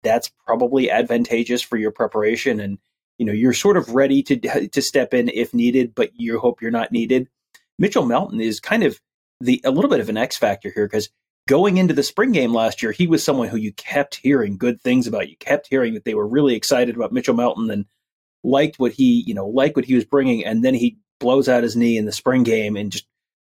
[0.03, 2.61] That's probably advantageous for your preparation.
[2.61, 2.79] And,
[3.19, 6.63] you know, you're sort of ready to, to step in if needed, but you hope
[6.63, 7.29] you're not needed.
[7.79, 9.01] Mitchell Melton is kind of
[9.41, 11.11] the, a little bit of an X factor here because
[11.49, 14.81] going into the spring game last year, he was someone who you kept hearing good
[14.83, 15.29] things about.
[15.29, 17.87] You kept hearing that they were really excited about Mitchell Melton and
[18.45, 20.45] liked what he, you know, liked what he was bringing.
[20.45, 23.07] And then he blows out his knee in the spring game and just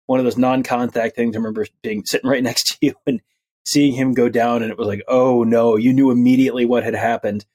[0.08, 1.36] one of those non-contact things.
[1.36, 3.22] I remember being sitting right next to you and
[3.66, 6.96] seeing him go down, and it was like, oh no, you knew immediately what had
[6.96, 7.46] happened.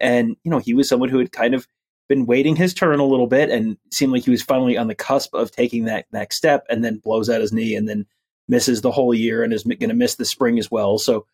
[0.00, 1.66] And you know, he was someone who had kind of
[2.08, 4.94] been waiting his turn a little bit and seemed like he was finally on the
[4.94, 8.06] cusp of taking that next step, and then blows out his knee, and then
[8.48, 10.98] misses the whole year and is going to miss the spring as well.
[10.98, 11.26] So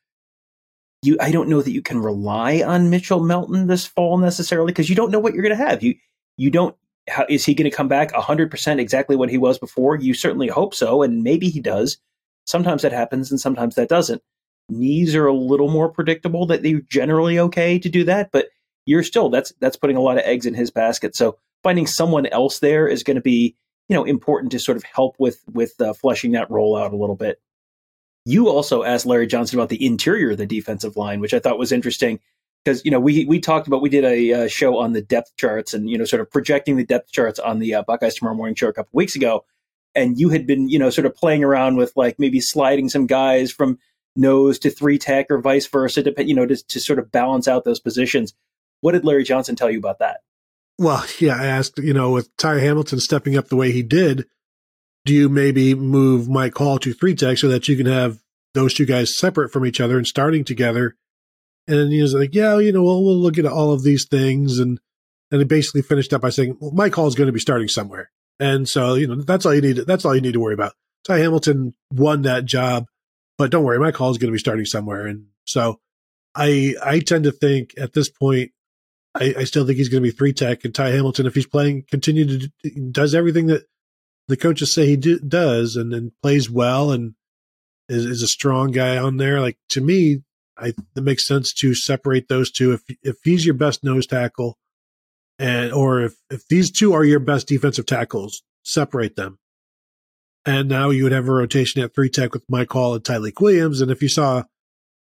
[1.03, 4.91] you, I don't know that you can rely on Mitchell Melton this fall necessarily because
[4.91, 5.83] you don't know what you're going to have.
[5.83, 5.95] You,
[6.37, 6.77] you don't.
[7.09, 9.97] How, is he going to come back 100% exactly what he was before?
[9.97, 11.99] You certainly hope so, and maybe he does.
[12.47, 14.23] Sometimes that happens and sometimes that doesn't.
[14.69, 18.49] Knees are a little more predictable that they're generally okay to do that, but
[18.87, 21.15] you're still that's that's putting a lot of eggs in his basket.
[21.17, 23.57] So finding someone else there is going to be
[23.89, 27.17] you know important to sort of help with with uh, that role out a little
[27.17, 27.41] bit.
[28.27, 31.59] You also asked Larry Johnson about the interior of the defensive line, which I thought
[31.59, 32.21] was interesting
[32.65, 35.37] because you know we we talked about we did a uh, show on the depth
[35.37, 38.37] charts and you know sort of projecting the depth charts on the uh, Buckeyes Tomorrow
[38.37, 39.45] Morning show a couple weeks ago,
[39.95, 43.07] and you had been you know sort of playing around with like maybe sliding some
[43.07, 43.79] guys from
[44.17, 47.49] nose to three tech or vice versa, to, you know, to, to sort of balance
[47.49, 48.35] out those positions.
[48.81, 50.21] What did Larry Johnson tell you about that?
[50.79, 54.27] Well, yeah, I asked, you know, with Ty Hamilton stepping up the way he did,
[55.05, 58.19] do you maybe move Mike Hall to three tech so that you can have
[58.55, 60.97] those two guys separate from each other and starting together
[61.71, 64.59] and he was like, yeah, you know, we'll, we'll look at all of these things.
[64.59, 64.81] And,
[65.31, 67.69] and he basically finished up by saying, well, Mike Hall is going to be starting
[67.69, 68.11] somewhere.
[68.39, 69.77] And so, you know, that's all you need.
[69.77, 70.73] That's all you need to worry about.
[71.07, 72.87] Ty Hamilton won that job,
[73.39, 75.07] but don't worry, Mike Hall is going to be starting somewhere.
[75.07, 75.79] And so
[76.35, 78.53] I, I tend to think at this point,
[79.15, 81.47] I, I still think he's going to be three tech and Ty Hamilton, if he's
[81.47, 83.65] playing, continue to does everything that
[84.29, 87.15] the coaches say he do, does and then plays well and
[87.89, 89.41] is, is a strong guy on there.
[89.41, 90.23] Like to me,
[90.57, 92.73] I it makes sense to separate those two.
[92.73, 94.59] If if he's your best nose tackle,
[95.39, 99.39] and or if if these two are your best defensive tackles, separate them.
[100.47, 103.41] And now you would have a rotation at three tech with Mike Hall and Tyleik
[103.41, 103.81] Williams.
[103.81, 104.45] And if you saw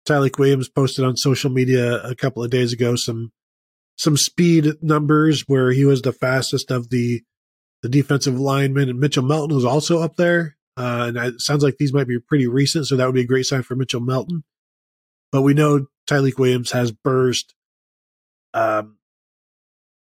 [0.06, 3.32] Tyleik Williams posted on social media a couple of days ago some
[4.02, 7.22] some speed numbers where he was the fastest of the
[7.82, 10.56] the defensive linemen, and Mitchell Melton was also up there.
[10.76, 13.26] Uh, and it sounds like these might be pretty recent, so that would be a
[13.26, 14.42] great sign for Mitchell Melton.
[15.30, 17.54] But we know Tyleik Williams has burst.
[18.54, 18.98] Um,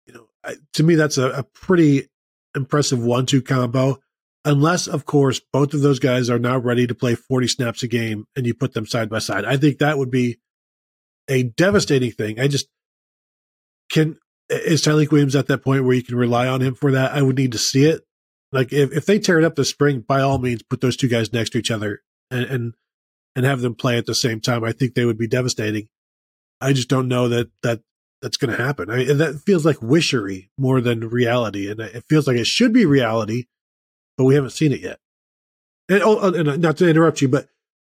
[0.06, 2.08] you know, I, to me, that's a, a pretty
[2.56, 4.00] impressive one-two combo.
[4.46, 7.88] Unless, of course, both of those guys are now ready to play 40 snaps a
[7.88, 9.44] game and you put them side by side.
[9.44, 10.40] I think that would be
[11.28, 12.40] a devastating thing.
[12.40, 12.68] I just
[13.90, 14.18] can
[14.50, 17.12] is Tyleik Williams at that point where you can rely on him for that?
[17.12, 18.04] I would need to see it.
[18.52, 21.10] Like if, if they tear it up this spring, by all means, put those two
[21.10, 22.74] guys next to each other and, and
[23.36, 25.90] and have them play at the same time, I think they would be devastating.
[26.60, 27.82] I just don't know that that
[28.22, 28.90] that's going to happen.
[28.90, 32.74] I mean, that feels like wishery more than reality, and it feels like it should
[32.74, 33.46] be reality,
[34.18, 35.00] but we haven't seen it yet.
[35.90, 37.48] And, oh, oh and uh, not to interrupt you, but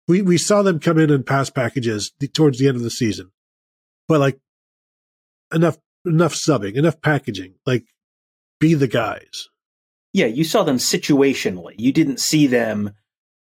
[0.07, 3.32] we we saw them come in and pass packages towards the end of the season,
[4.07, 4.38] but like
[5.53, 7.84] enough enough subbing, enough packaging, like
[8.61, 9.48] be the guys.
[10.12, 11.74] Yeah, you saw them situationally.
[11.78, 12.92] You didn't see them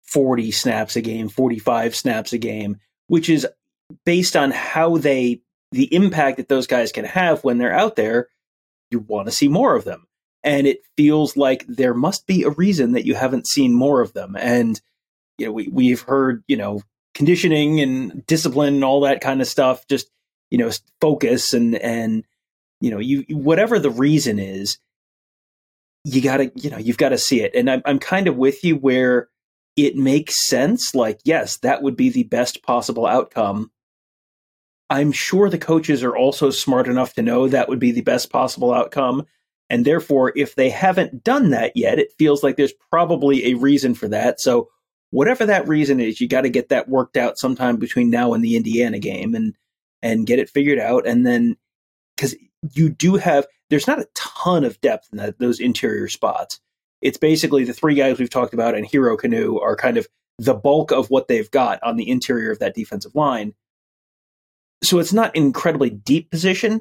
[0.05, 2.76] 40 snaps a game, 45 snaps a game,
[3.09, 3.47] which is
[4.05, 5.40] based on how they,
[5.72, 8.28] the impact that those guys can have when they're out there.
[8.90, 10.07] You want to see more of them.
[10.45, 14.12] And it feels like there must be a reason that you haven't seen more of
[14.12, 14.36] them.
[14.38, 14.80] And,
[15.38, 16.82] you know, we, we've heard, you know,
[17.14, 20.09] conditioning and discipline and all that kind of stuff, just,
[20.55, 22.24] you know, focus and, and,
[22.80, 24.78] you know, you, whatever the reason is,
[26.05, 27.55] you gotta, you know, you've got to see it.
[27.55, 29.28] And I'm, I'm kind of with you where,
[29.76, 30.94] it makes sense.
[30.94, 33.70] Like, yes, that would be the best possible outcome.
[34.90, 38.30] I'm sure the coaches are also smart enough to know that would be the best
[38.30, 39.26] possible outcome.
[39.70, 43.94] And therefore, if they haven't done that yet, it feels like there's probably a reason
[43.94, 44.40] for that.
[44.40, 44.68] So,
[45.11, 48.44] whatever that reason is, you got to get that worked out sometime between now and
[48.44, 49.55] the Indiana game and
[50.05, 51.05] and get it figured out.
[51.05, 51.57] And then,
[52.16, 52.36] because
[52.72, 56.61] you do have, there's not a ton of depth in that, those interior spots
[57.05, 60.55] it's basically the three guys we've talked about and Hero Kanu are kind of the
[60.55, 63.52] bulk of what they've got on the interior of that defensive line.
[64.82, 66.80] So it's not incredibly deep position,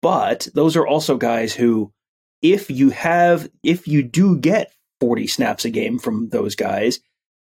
[0.00, 1.92] but those are also guys who,
[2.40, 7.00] if you have, if you do get 40 snaps a game from those guys,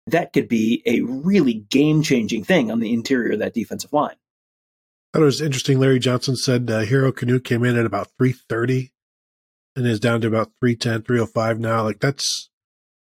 [0.07, 4.15] that could be a really game changing thing on the interior of that defensive line.
[5.17, 5.79] Thought it was interesting.
[5.79, 8.91] Larry Johnson said uh, Hero Kanu came in at about 330
[9.75, 11.81] and is down to about 310, 305 now.
[11.81, 12.51] Like that's,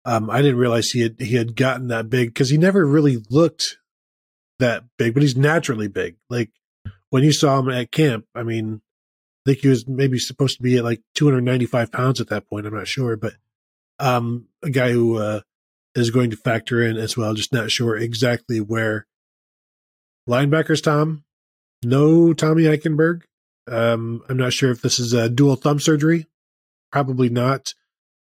[0.05, 3.19] um, I didn't realize he had, he had gotten that big because he never really
[3.29, 3.79] looked
[4.61, 6.15] that big, but he's naturally big.
[6.31, 6.53] Like
[7.11, 8.83] when you saw him at camp, I mean,
[9.45, 12.67] I think he was maybe supposed to be at like 295 pounds at that point.
[12.67, 13.33] I'm not sure, but,
[13.99, 15.41] um, a guy who, uh,
[15.97, 17.35] is going to factor in as well.
[17.35, 19.09] Just not sure exactly where.
[20.29, 21.25] Linebackers, Tom.
[21.87, 23.23] No Tommy Eichenberg.
[23.69, 26.27] Um, I'm not sure if this is a dual thumb surgery
[26.97, 27.75] probably not.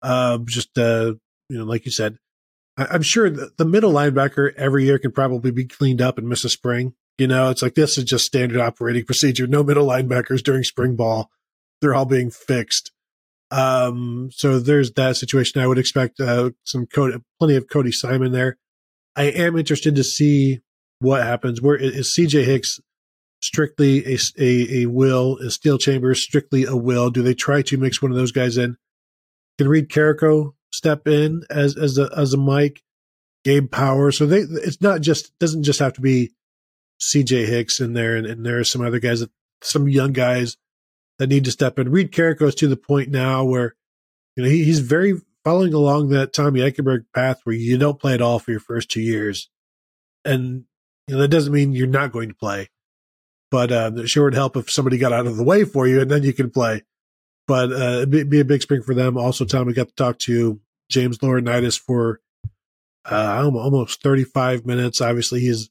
[0.03, 1.15] Uh, just uh,
[1.49, 2.19] you know, like you said,
[2.77, 6.29] I, am sure the, the middle linebacker every year can probably be cleaned up and
[6.29, 6.95] miss a spring.
[7.19, 9.47] You know, it's like this is just standard operating procedure.
[9.47, 11.31] No middle linebackers during spring ball;
[11.81, 12.91] they're all being fixed.
[13.51, 15.61] Um, so there's that situation.
[15.61, 18.57] I would expect uh, some Cody, plenty of Cody Simon there.
[19.15, 20.61] I am interested to see
[20.99, 21.63] what happens.
[21.63, 22.81] Where is CJ Hicks
[23.45, 25.37] strictly a, a, a will?
[25.39, 27.11] Is Steele Chambers strictly a will?
[27.11, 28.77] Do they try to mix one of those guys in?
[29.59, 32.83] Can Reid Carrico step in as as a as a Mike?
[33.45, 34.11] Gabe Power.
[34.11, 36.33] So they it's not just doesn't just have to be
[37.01, 39.31] CJ Hicks in there, and, and there are some other guys that
[39.63, 40.57] some young guys
[41.19, 41.91] that need to step in.
[41.91, 43.77] Reid Carrico's to the point now where
[44.37, 48.15] you know he, he's very following along that Tommy Eichenberg path where you don't play
[48.15, 49.51] at all for your first two years,
[50.25, 50.65] and
[51.07, 52.71] you know that doesn't mean you're not going to play,
[53.55, 56.11] but uh, sure would help if somebody got out of the way for you and
[56.11, 56.83] then you can play.
[57.47, 59.17] But uh, it'd be, be a big spring for them.
[59.17, 60.59] Also, Tommy got to talk to
[60.91, 62.21] James Laurinaitis for
[63.09, 65.01] uh, almost 35 minutes.
[65.01, 65.71] Obviously, he's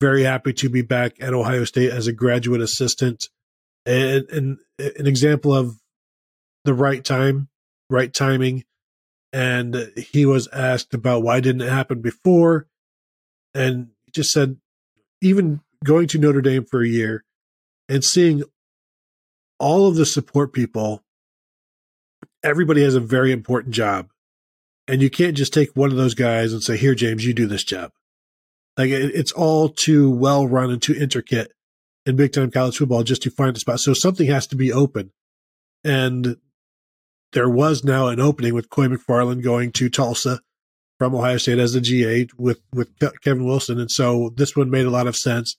[0.00, 3.24] very happy to be back at Ohio State as a graduate assistant.
[3.84, 5.74] And, and an example of
[6.64, 7.48] the right time,
[7.90, 8.62] right timing.
[9.32, 12.68] And he was asked about why didn't it happen before.
[13.54, 14.58] And he just said,
[15.20, 17.24] even going to Notre Dame for a year
[17.88, 18.42] and seeing
[19.58, 21.02] all of the support people,
[22.42, 24.08] everybody has a very important job.
[24.86, 27.46] And you can't just take one of those guys and say, here, James, you do
[27.46, 27.92] this job.
[28.76, 31.52] Like it, it's all too well run and too intricate
[32.06, 33.80] in big time college football just to find a spot.
[33.80, 35.10] So something has to be open.
[35.84, 36.36] And
[37.32, 40.40] there was now an opening with Coy McFarland going to Tulsa
[40.98, 42.90] from Ohio State as a GA with, with
[43.22, 43.78] Kevin Wilson.
[43.78, 45.56] And so this one made a lot of sense.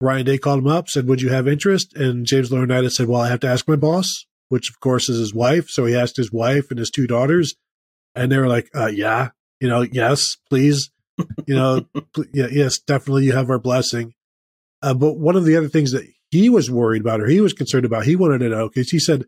[0.00, 1.94] Ryan Day called him up, said, Would you have interest?
[1.94, 5.18] And James Laurinaitis said, Well, I have to ask my boss, which of course is
[5.18, 5.68] his wife.
[5.68, 7.54] So he asked his wife and his two daughters.
[8.14, 9.30] And they were like, uh, Yeah,
[9.60, 10.90] you know, yes, please
[11.46, 11.86] you know,
[12.32, 14.14] yeah, yes, definitely you have our blessing.
[14.82, 17.52] Uh, but one of the other things that he was worried about or he was
[17.52, 19.24] concerned about, he wanted to know because he said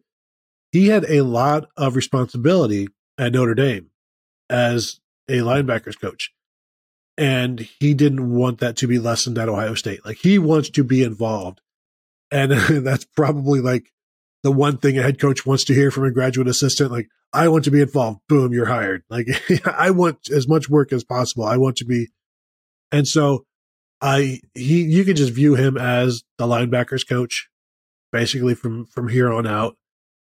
[0.72, 3.90] he had a lot of responsibility at Notre Dame
[4.50, 6.32] as a linebackers coach.
[7.18, 10.06] And he didn't want that to be lessened at Ohio State.
[10.06, 11.60] Like he wants to be involved.
[12.30, 12.52] And
[12.86, 13.90] that's probably like
[14.42, 16.92] the one thing a head coach wants to hear from a graduate assistant.
[16.92, 18.20] Like, I want to be involved.
[18.28, 19.02] Boom, you're hired.
[19.10, 19.26] Like
[19.66, 21.44] I want as much work as possible.
[21.44, 22.08] I want to be.
[22.92, 23.44] And so
[24.00, 27.48] I, he, you can just view him as the linebackers coach
[28.12, 29.76] basically from, from here on out.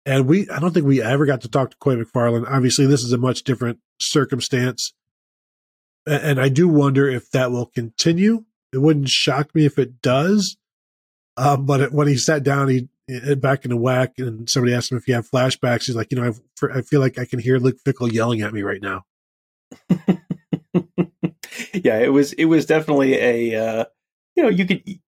[0.06, 2.46] And we, I don't think we ever got to talk to Coy McFarland.
[2.46, 4.92] Obviously, this is a much different circumstance.
[6.06, 8.44] And I do wonder if that will continue.
[8.72, 10.56] It wouldn't shock me if it does.
[11.36, 12.88] Um, but when he sat down, he
[13.36, 15.84] back in the WHAC, and somebody asked him if he had flashbacks.
[15.84, 16.40] He's like, you know, I've,
[16.74, 19.04] I feel like I can hear Luke Fickell yelling at me right now.
[21.74, 23.84] yeah, it was it was definitely a uh,
[24.36, 24.98] you know you could you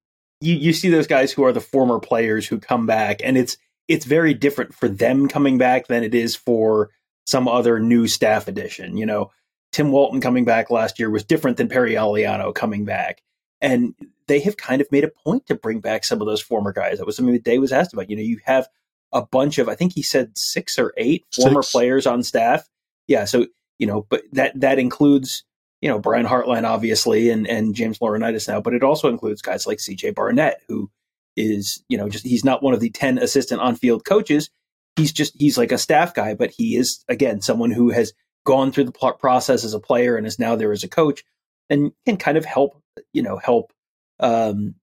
[0.41, 3.57] you see those guys who are the former players who come back, and it's
[3.89, 6.91] it's very different for them coming back than it is for
[7.27, 8.97] some other new staff addition.
[8.97, 9.31] You know,
[9.77, 13.21] Tim Walton coming back last year was different than Perry Eliano coming back.
[13.61, 13.95] And
[14.27, 16.97] they have kind of made a point to bring back some of those former guys.
[16.97, 18.09] That was something that Day was asked about.
[18.09, 18.69] You know, you have
[19.13, 21.73] a bunch of, I think he said six or eight former six.
[21.73, 22.67] players on staff.
[23.07, 23.27] Yeah.
[23.27, 23.49] So,
[23.79, 25.45] you know, but that, that includes,
[25.83, 29.67] you know, Brian Hartline, obviously, and, and James Laurinaitis now, but it also includes guys
[29.67, 30.91] like CJ Barnett, who
[31.37, 34.49] is, you know, just, he's not one of the 10 assistant on field coaches.
[34.97, 38.15] He's just, he's like a staff guy, but he is, again, someone who has
[38.47, 41.23] gone through the process as a player and is now there as a coach
[41.69, 42.81] and can kind of help
[43.13, 43.73] you know help
[44.21, 44.75] um,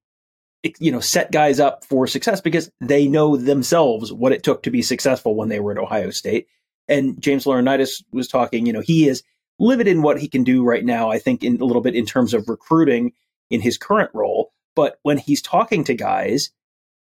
[0.80, 4.72] you know set guys up for success because they know themselves what it took to
[4.72, 6.48] be successful when they were at Ohio State.
[6.88, 9.24] And James Laurinaitis was talking, you know, he is
[9.58, 11.10] limited in what he can do right now.
[11.10, 13.14] I think in a little bit in terms of recruiting
[13.50, 16.50] in his current role, but when he's talking to guys,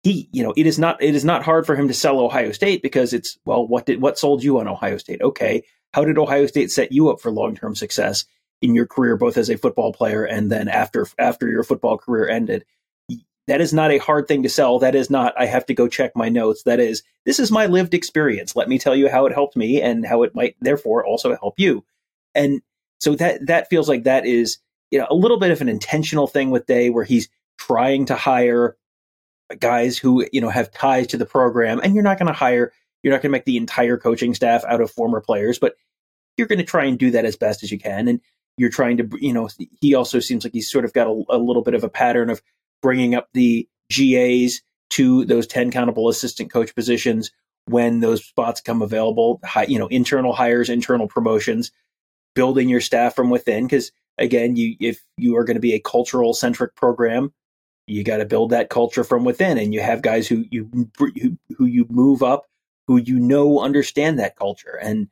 [0.03, 2.51] he, you know, it is not it is not hard for him to sell Ohio
[2.51, 5.21] State because it's well, what did what sold you on Ohio State?
[5.21, 5.63] Okay,
[5.93, 8.25] how did Ohio State set you up for long term success?
[8.61, 12.27] in your career, both as a football player and then after after your football career
[12.27, 12.65] ended.
[13.47, 14.79] That is not a hard thing to sell.
[14.79, 16.63] That is not I have to go check my notes.
[16.63, 18.55] That is this is my lived experience.
[18.55, 21.55] Let me tell you how it helped me and how it might therefore also help
[21.57, 21.83] you.
[22.35, 22.61] And
[22.99, 24.59] so that that feels like that is
[24.91, 28.15] you know a little bit of an intentional thing with Day where he's trying to
[28.15, 28.77] hire
[29.59, 32.71] guys who you know have ties to the program and you're not going to hire
[33.03, 35.75] you're not going to make the entire coaching staff out of former players but
[36.37, 38.21] you're going to try and do that as best as you can and
[38.59, 39.47] you're trying to, you know,
[39.79, 42.29] he also seems like he's sort of got a, a little bit of a pattern
[42.29, 42.41] of
[42.81, 47.31] bringing up the GAs to those 10 countable assistant coach positions
[47.65, 51.71] when those spots come available, you know, internal hires, internal promotions,
[52.35, 53.65] building your staff from within.
[53.65, 57.31] Because again, you if you are going to be a cultural centric program,
[57.87, 60.89] you got to build that culture from within, and you have guys who you
[61.57, 62.45] who you move up,
[62.89, 65.09] who you know understand that culture, and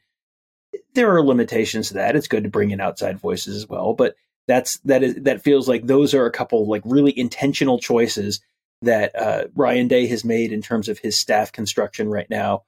[0.96, 2.16] there are limitations to that.
[2.16, 4.16] It's good to bring in outside voices as well, but
[4.48, 8.42] that's that is that feels like those are a couple like really intentional choices
[8.82, 12.64] that uh, Ryan Day has made in terms of his staff construction right now,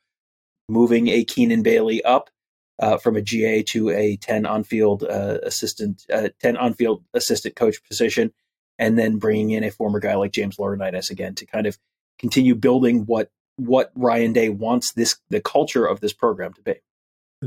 [0.69, 2.29] moving a Keenan Bailey up
[2.77, 7.03] uh, from a GA to a 10 on field uh, assistant, uh, 10 on field
[7.15, 8.31] assistant coach position,
[8.77, 11.79] and then bringing in a former guy like James Laurinaitis again to kind of
[12.19, 16.75] continue building what what Ryan Day wants this the culture of this program to be.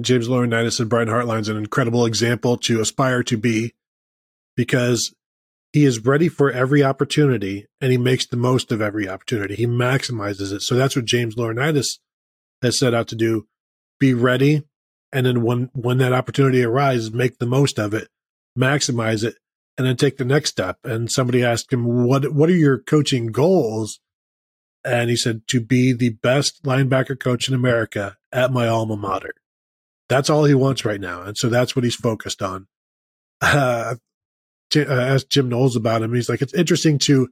[0.00, 3.74] James Laurinaitis and Brian Hartline's an incredible example to aspire to be
[4.56, 5.14] because
[5.72, 9.54] he is ready for every opportunity and he makes the most of every opportunity.
[9.54, 10.62] He maximizes it.
[10.62, 11.98] So that's what James Laurinaitis
[12.62, 13.46] has set out to do.
[13.98, 14.64] Be ready.
[15.12, 18.08] And then when, when that opportunity arises, make the most of it,
[18.58, 19.36] maximize it,
[19.76, 20.78] and then take the next step.
[20.84, 24.00] And somebody asked him, what, what are your coaching goals?
[24.84, 29.34] And he said, to be the best linebacker coach in America at my alma mater.
[30.08, 31.22] That's all he wants right now.
[31.22, 32.66] And so that's what he's focused on.
[33.40, 33.96] Uh,
[34.76, 36.14] uh, asked Jim Knowles about him.
[36.14, 37.28] He's like, it's interesting to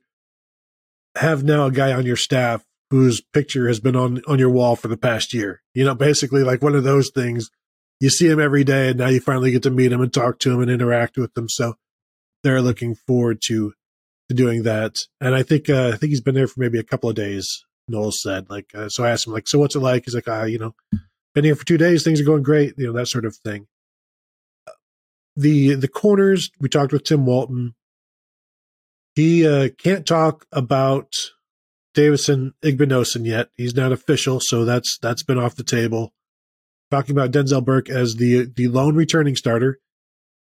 [1.17, 4.77] have now a guy on your staff whose picture has been on on your wall
[4.77, 5.63] for the past year.
[5.75, 7.51] You know, basically like one of those things.
[8.01, 10.39] You see him every day, and now you finally get to meet him and talk
[10.41, 11.49] to him and interact with him.
[11.49, 11.75] So
[12.43, 13.75] they're looking forward to
[14.31, 14.97] to doing that.
[15.21, 17.65] And I think uh, I think he's been there for maybe a couple of days.
[17.89, 20.05] Knowles said, like, uh, so I asked him, like, so what's it like?
[20.05, 20.75] He's like, ah, you know,
[21.35, 23.67] been here for two days, things are going great, you know, that sort of thing
[25.37, 27.75] the the corners we talked with Tim Walton.
[29.15, 31.15] He uh, can't talk about
[31.95, 33.49] Davison Igbinosun yet.
[33.57, 36.13] He's not official, so that's that's been off the table.
[36.91, 39.79] Talking about Denzel Burke as the the lone returning starter.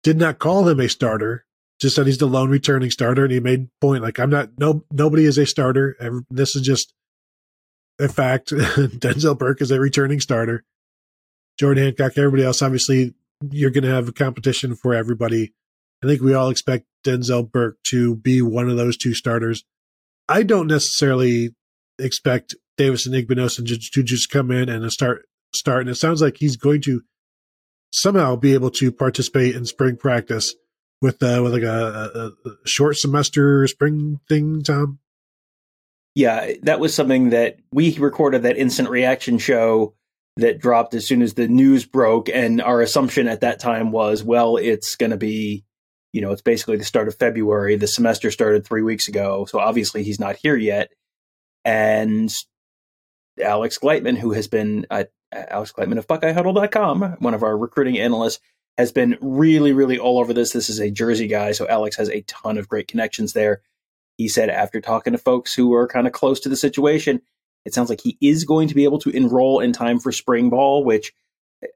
[0.03, 1.45] Did not call him a starter.
[1.79, 4.49] Just said he's the lone returning starter, and he made point like I'm not.
[4.57, 5.95] No, nobody is a starter.
[5.99, 6.93] And this is just
[7.99, 8.49] a fact.
[8.51, 10.63] Denzel Burke is a returning starter.
[11.59, 13.15] Jordan Hancock, everybody else, obviously
[13.51, 15.53] you're going to have a competition for everybody.
[16.03, 19.63] I think we all expect Denzel Burke to be one of those two starters.
[20.29, 21.55] I don't necessarily
[21.99, 25.25] expect Davison and to, to just come in and start
[25.55, 25.81] start.
[25.81, 27.01] And it sounds like he's going to
[27.91, 30.53] somehow be able to participate in spring practice
[31.01, 34.99] with uh, with like a, a, short semester spring thing, Tom.
[36.15, 39.93] Yeah, that was something that we recorded that instant reaction show
[40.37, 42.29] that dropped as soon as the news broke.
[42.29, 45.63] And our assumption at that time was, well, it's going to be,
[46.13, 47.75] you know, it's basically the start of February.
[47.75, 49.45] The semester started three weeks ago.
[49.45, 50.89] So obviously he's not here yet.
[51.65, 52.33] And
[53.43, 58.39] Alex Gleitman, who has been at Alex Gleitman of BuckeyeHuddle.com, one of our recruiting analysts,
[58.77, 60.51] has been really, really all over this.
[60.51, 61.51] This is a Jersey guy.
[61.51, 63.61] So Alex has a ton of great connections there.
[64.17, 67.21] He said after talking to folks who are kind of close to the situation,
[67.65, 70.49] it sounds like he is going to be able to enroll in time for spring
[70.49, 71.13] ball, which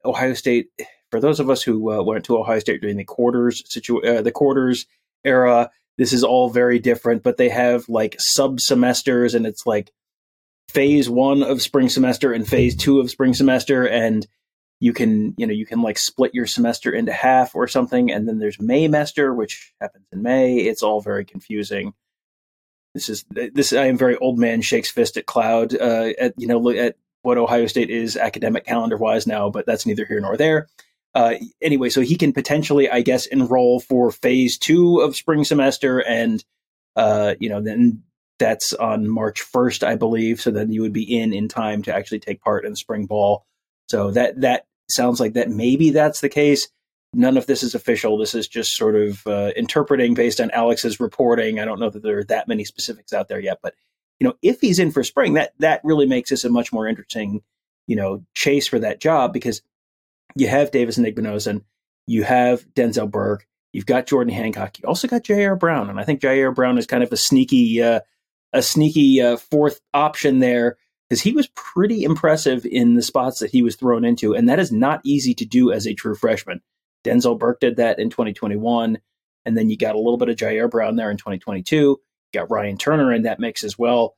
[0.05, 0.69] Ohio State,
[1.09, 4.21] for those of us who uh, went to Ohio State during the quarters situ- uh,
[4.21, 4.85] the quarters
[5.23, 7.23] era, this is all very different.
[7.23, 9.91] But they have like sub semesters, and it's like
[10.69, 14.25] phase one of spring semester and phase two of spring semester, and
[14.81, 18.27] you can you know you can like split your semester into half or something, and
[18.27, 20.57] then there's Maymester, which happens in May.
[20.57, 21.93] It's all very confusing.
[22.95, 23.71] This is this.
[23.73, 25.75] I am very old man shakes fist at cloud.
[25.75, 29.85] Uh, at you know at what Ohio State is academic calendar wise now, but that's
[29.85, 30.67] neither here nor there.
[31.13, 35.99] Uh, anyway, so he can potentially, I guess, enroll for phase two of spring semester,
[35.99, 36.43] and
[36.95, 38.01] uh, you know then
[38.39, 40.41] that's on March first, I believe.
[40.41, 43.45] So then you would be in in time to actually take part in spring ball.
[43.89, 46.67] So that that sounds like that maybe that's the case
[47.13, 48.17] none of this is official.
[48.17, 51.59] This is just sort of uh, interpreting based on Alex's reporting.
[51.59, 53.75] I don't know that there are that many specifics out there yet, but
[54.19, 56.87] you know, if he's in for spring, that that really makes this a much more
[56.87, 57.41] interesting,
[57.87, 59.61] you know, chase for that job because
[60.35, 61.63] you have Davison Igbinosun,
[62.07, 66.03] you have Denzel Burke, you've got Jordan Hancock, you also got Jyaire Brown, and I
[66.03, 68.01] think Jyaire Brown is kind of a sneaky, uh,
[68.53, 70.77] a sneaky uh, fourth option there
[71.11, 74.59] because he was pretty impressive in the spots that he was thrown into, and that
[74.59, 76.61] is not easy to do as a true freshman.
[77.03, 78.97] Denzel Burke did that in 2021.
[79.45, 81.75] And then you got a little bit of Jyaire Brown there in 2022.
[81.75, 81.99] You
[82.33, 84.15] got Ryan Turner in that mix as well.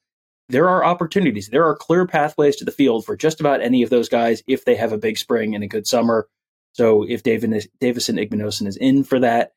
[0.49, 1.49] There are opportunities.
[1.49, 4.63] There are clear pathways to the field for just about any of those guys if
[4.63, 6.27] they have a big spring and a good summer.
[6.73, 9.53] So if David, Davison Igbinosun is in for that,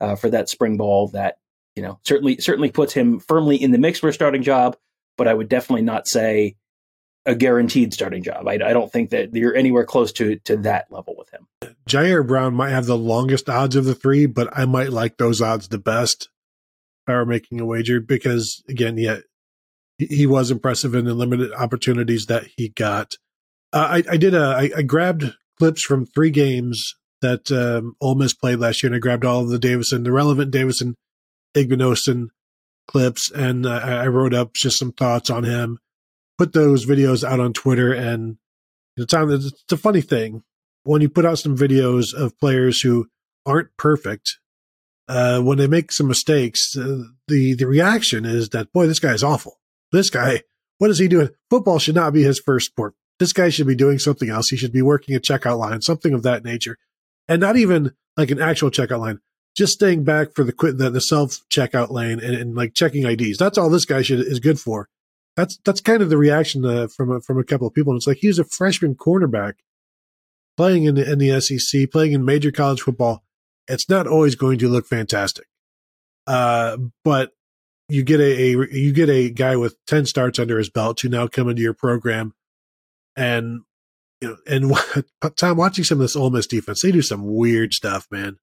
[0.00, 1.36] uh, for that spring ball, that
[1.76, 4.76] you know certainly certainly puts him firmly in the mix for a starting job.
[5.16, 6.56] But I would definitely not say
[7.30, 8.48] a guaranteed starting job.
[8.48, 11.46] I, I, don't think that you're anywhere close to to that level with him.
[11.88, 15.40] Jyaire Brown might have the longest odds of the three, but I might like those
[15.40, 16.28] odds the best
[17.06, 19.18] if I were making a wager because again, yeah,
[19.98, 23.14] he was impressive in the limited opportunities that he got.
[23.72, 28.16] Uh, I, I, did a I, I grabbed clips from three games that um, Ole
[28.16, 30.96] Miss played last year, and I grabbed all of the Davison, the relevant Davison
[31.54, 32.28] Igbinosun
[32.88, 35.78] clips, and uh, I wrote up just some thoughts on him.
[36.40, 38.38] Put those videos out on Twitter, and
[38.96, 40.42] the time it's a funny thing
[40.84, 43.08] when you put out some videos of players who
[43.44, 44.38] aren't perfect.
[45.06, 49.12] Uh, when they make some mistakes, uh, the the reaction is that boy, this guy
[49.12, 49.60] is awful.
[49.92, 50.44] This guy,
[50.78, 51.28] what is he doing?
[51.50, 52.94] Football should not be his first sport.
[53.18, 54.48] This guy should be doing something else.
[54.48, 56.78] He should be working a checkout line, something of that nature,
[57.28, 59.20] and not even like an actual checkout line
[59.54, 63.36] just staying back for the the, the self checkout lane and, and, like checking IDs.
[63.36, 64.88] That's all this guy should is good for.
[65.40, 67.92] That's that's kind of the reaction uh, from a, from a couple of people.
[67.92, 69.54] And it's like he's a freshman cornerback
[70.58, 73.24] playing in the in the SEC, playing in major college football.
[73.66, 75.46] It's not always going to look fantastic,
[76.26, 77.32] uh, but
[77.88, 81.08] you get a, a you get a guy with ten starts under his belt to
[81.08, 82.34] now come into your program,
[83.16, 83.60] and
[84.20, 87.72] you know, and Tom watching some of this Ole Miss defense, they do some weird
[87.72, 88.36] stuff, man.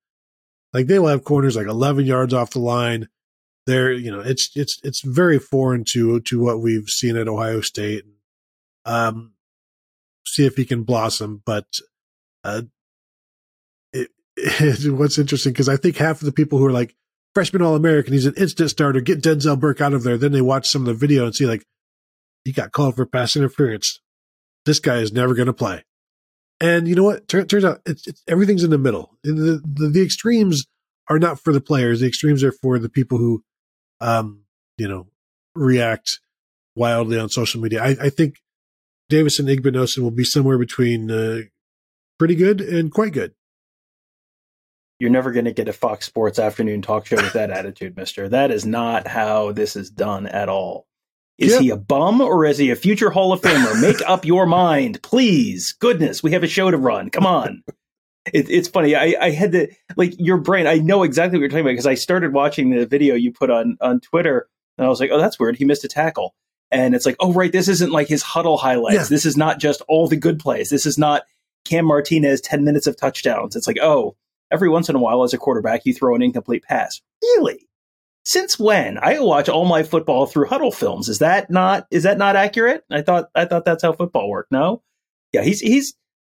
[0.74, 3.08] Like they will have corners like 11 yards off the line.
[3.68, 7.60] They're, you know, it's it's it's very foreign to to what we've seen at Ohio
[7.62, 8.06] State.
[8.86, 9.34] Um,
[10.26, 11.66] see if he can blossom, but
[12.46, 12.62] uh,
[13.92, 16.96] it, it what's interesting because I think half of the people who are like
[17.36, 19.02] freshman All American, he's an instant starter.
[19.02, 20.18] Get Denzel Burke out of there.
[20.18, 21.66] Then they watch some of the video and see like
[22.46, 24.00] he got called for pass interference.
[24.66, 25.84] This guy is never going to play.
[26.62, 27.28] And you know what?
[27.28, 29.18] Tur- turns out it's, it's, everything's in the middle.
[29.24, 30.66] The, the, the extremes
[31.10, 32.00] are not for the players.
[32.00, 33.44] The extremes are for the people who,
[34.02, 34.44] um,
[34.78, 35.08] you know,
[35.56, 36.20] react
[36.76, 37.82] wildly on social media.
[37.82, 38.36] I, I think
[39.10, 41.42] Davison Igbinosun will be somewhere between uh,
[42.20, 43.34] pretty good and quite good.
[45.00, 48.28] You're never going to get a Fox Sports afternoon talk show with that attitude, Mister.
[48.30, 50.88] That is not how this is done at all.
[51.38, 51.62] Is yep.
[51.62, 53.80] he a bum or is he a future Hall of Famer?
[53.80, 55.76] Make up your mind, please.
[55.80, 57.12] Goodness, we have a show to run.
[57.12, 57.62] Come on.
[58.34, 58.96] It, it's funny.
[58.96, 60.68] I, I, had to like your brain.
[60.68, 63.50] I know exactly what you're talking about because I started watching the video you put
[63.50, 64.48] on on Twitter,
[64.78, 65.58] and I was like, "Oh, that's weird.
[65.58, 66.36] He missed a tackle."
[66.72, 67.52] And it's like, "Oh, right.
[67.52, 68.96] This isn't like his Hudl highlights.
[68.96, 69.04] Yeah.
[69.10, 70.70] This is not just all the good plays.
[70.70, 71.24] This is not
[71.66, 73.56] Cam Martinez ten minutes of touchdowns.
[73.56, 74.16] It's like, oh,
[74.52, 77.02] every once in a while as a quarterback, you throw an incomplete pass.
[77.22, 77.68] Really?
[78.26, 78.98] Since when?
[78.98, 81.08] I watch all my football through Hudl films.
[81.08, 82.84] Is that not is that not accurate?
[82.92, 84.52] I thought I thought that's how football worked.
[84.52, 84.84] No?
[85.32, 85.94] Yeah, he's he's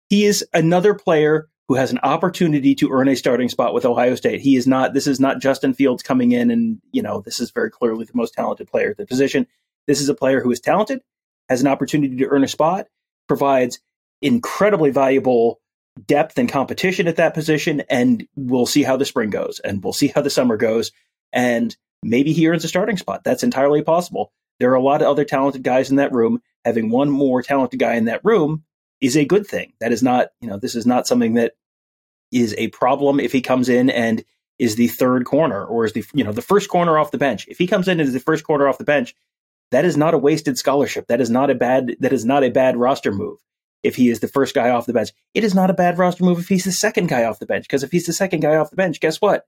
[0.09, 4.17] he is another player who has an opportunity to earn a starting spot with Ohio
[4.17, 4.41] State.
[4.41, 7.53] He is not this is not Justin Fields coming in and, you know, this is
[7.53, 9.47] very clearly the most talented player at the position.
[9.87, 11.01] This is a player who is talented,
[11.49, 12.89] has an opportunity to earn a spot,
[13.29, 13.79] provides
[14.21, 15.61] incredibly valuable
[16.09, 19.93] depth and competition at that position and we'll see how the spring goes and we'll
[19.93, 20.91] see how the summer goes
[21.33, 23.23] and maybe he earns a starting spot.
[23.23, 24.33] That's entirely possible.
[24.59, 26.43] There are a lot of other talented guys in that room.
[26.65, 28.65] Having one more talented guy in that room
[29.01, 29.73] is a good thing.
[29.79, 31.53] That is not, you know, this is not something that
[32.33, 34.25] is a problem if he comes in and
[34.59, 37.47] is the third corner or is the, you know, the first corner off the bench.
[37.49, 39.15] If he comes in as the first corner off the bench,
[39.71, 41.07] that is not a wasted scholarship.
[41.09, 43.39] That is not a bad, that is not a bad roster move.
[43.83, 46.25] If he is the first guy off the bench, it is not a bad roster
[46.25, 47.65] move if he's the second guy off the bench.
[47.65, 49.47] Because if he's the second guy off the bench, guess what?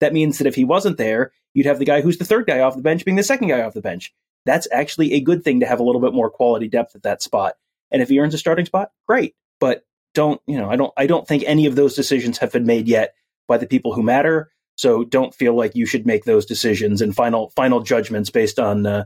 [0.00, 2.60] That means that if he wasn't there, you'd have the guy who's the third guy
[2.60, 4.12] off the bench being the second guy off the bench.
[4.44, 7.22] That's actually a good thing to have a little bit more quality depth at that
[7.22, 7.54] spot.
[7.90, 9.34] And if he earns a starting spot, great.
[9.60, 9.84] But
[10.18, 12.88] don't, you know, I don't I don't think any of those decisions have been made
[12.88, 13.14] yet
[13.46, 14.50] by the people who matter.
[14.74, 18.84] So don't feel like you should make those decisions and final final judgments based on
[18.84, 19.04] uh,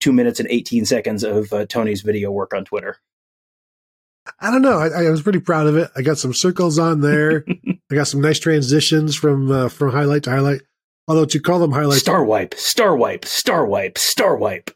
[0.00, 2.98] two minutes and 18 seconds of uh, Tony's video work on Twitter.
[4.38, 4.78] I don't know.
[4.78, 5.90] I, I, was pretty proud of it.
[5.96, 7.42] I got some circles on there.
[7.90, 10.60] I got some nice transitions from uh, from highlight to highlight.
[11.08, 14.70] Although to call them highlights, star wipe, star wipe, star wipe, star wipe.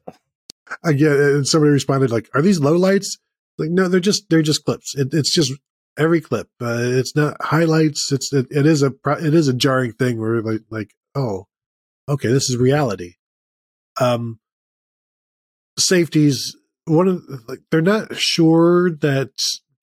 [0.82, 1.12] I get.
[1.12, 3.18] And somebody responded like, "Are these low lights?"
[3.58, 4.94] Like, no, they're just they're just clips.
[4.96, 5.52] It, it's just
[5.98, 6.48] every clip.
[6.60, 8.10] Uh, it's not highlights.
[8.12, 11.46] It's it, it is a it is a jarring thing where like like oh,
[12.08, 13.14] okay, this is reality.
[14.00, 14.40] Um,
[15.78, 19.30] safeties one of like they're not sure that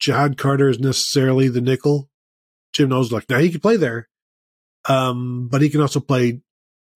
[0.00, 2.08] Ja'Had Carter is necessarily the nickel.
[2.72, 4.08] Jim Knowles like now he can play there,
[4.88, 6.40] um, but he can also play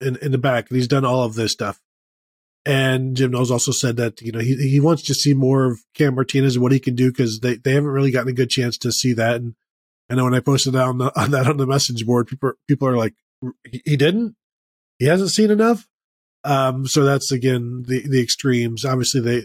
[0.01, 0.69] in in the back.
[0.69, 1.79] And he's done all of this stuff.
[2.67, 5.79] And Jim Knowles also said that you know he he wants to see more of
[5.93, 8.49] Cam Martinez and what he can do because they, they haven't really gotten a good
[8.49, 9.35] chance to see that.
[9.35, 9.55] And
[10.09, 12.51] I know when I posted that on, the, on that on the message board, people
[12.67, 13.13] people are like,
[13.71, 14.35] he didn't,
[14.99, 15.87] he hasn't seen enough.
[16.43, 18.83] Um, so that's again the the extremes.
[18.83, 19.43] Obviously, they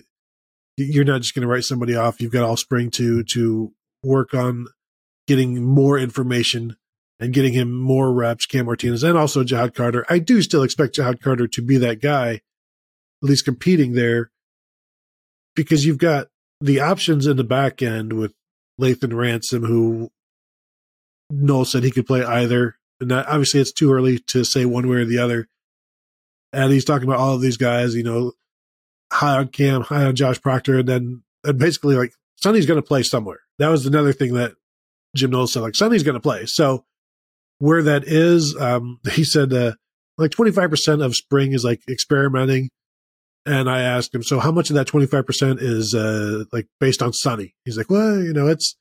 [0.76, 2.20] you're not just going to write somebody off.
[2.20, 4.66] You've got all spring to to work on
[5.28, 6.76] getting more information
[7.20, 10.04] and getting him more reps, Cam Martinez, and also Ja'Had Carter.
[10.08, 12.40] I do still expect Ja'Had Carter to be that guy,
[13.22, 14.30] at least competing there,
[15.54, 16.28] because you've got
[16.60, 18.32] the options in the back end with
[18.80, 20.10] Lathan Ransom, who
[21.30, 22.76] Knowles said he could play either.
[23.00, 25.48] And that, obviously, it's too early to say one way or the other.
[26.52, 28.32] And he's talking about all of these guys, you know,
[29.12, 32.86] high on Cam, high on Josh Proctor, and then and basically like Sonny's going to
[32.86, 33.40] play somewhere.
[33.58, 34.54] That was another thing that
[35.16, 36.46] Jim Knowles said, like Sonny's going to play.
[36.46, 36.84] So
[37.58, 39.72] where that is, um, he said uh,
[40.18, 42.70] like 25% of spring is like experimenting.
[43.44, 47.12] And I asked him, so how much of that 25% is uh, like based on
[47.12, 47.54] Sonny?
[47.64, 48.76] He's like, well, you know, it's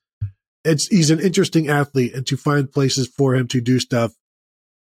[0.63, 4.13] it's he's an interesting athlete, and to find places for him to do stuff,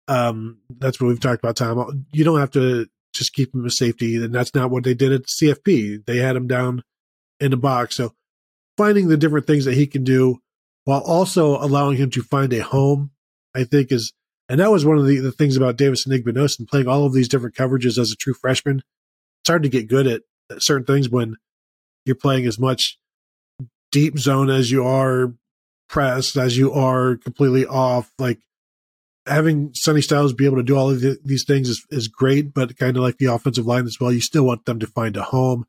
[0.07, 1.55] um, that's what we've talked about.
[1.55, 4.93] Tom, you don't have to just keep him a safety, and that's not what they
[4.93, 6.05] did at CFP.
[6.05, 6.83] They had him down
[7.39, 7.95] in the box.
[7.95, 8.13] So
[8.77, 10.39] finding the different things that he can do
[10.85, 13.11] while also allowing him to find a home,
[13.55, 14.13] I think is,
[14.49, 17.29] and that was one of the, the things about Davison Igbinosun playing all of these
[17.29, 18.83] different coverages as a true freshman.
[19.43, 20.21] It's hard to get good at
[20.59, 21.35] certain things when
[22.05, 22.97] you're playing as much
[23.91, 25.33] deep zone as you are
[25.89, 28.09] pressed, as you are completely off.
[28.17, 28.39] Like
[29.25, 32.53] having Sonny Styles be able to do all of the, these things is, is great,
[32.53, 35.17] but kind of like the offensive line as well, you still want them to find
[35.17, 35.65] a home.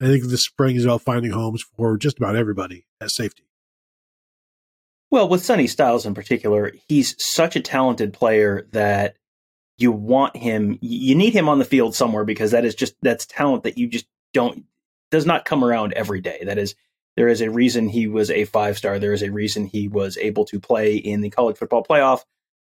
[0.00, 3.42] I think the spring is about finding homes for just about everybody at safety.
[5.10, 9.16] Well, with Sonny Styles in particular, he's such a talented player that
[9.78, 13.26] you want him, you need him on the field somewhere because that is just, that's
[13.26, 14.64] talent that you just don't,
[15.10, 16.42] does not come around every day.
[16.44, 16.74] That is,
[17.16, 18.98] there is a reason he was a five star.
[18.98, 22.20] There is a reason he was able to play in the college football playoff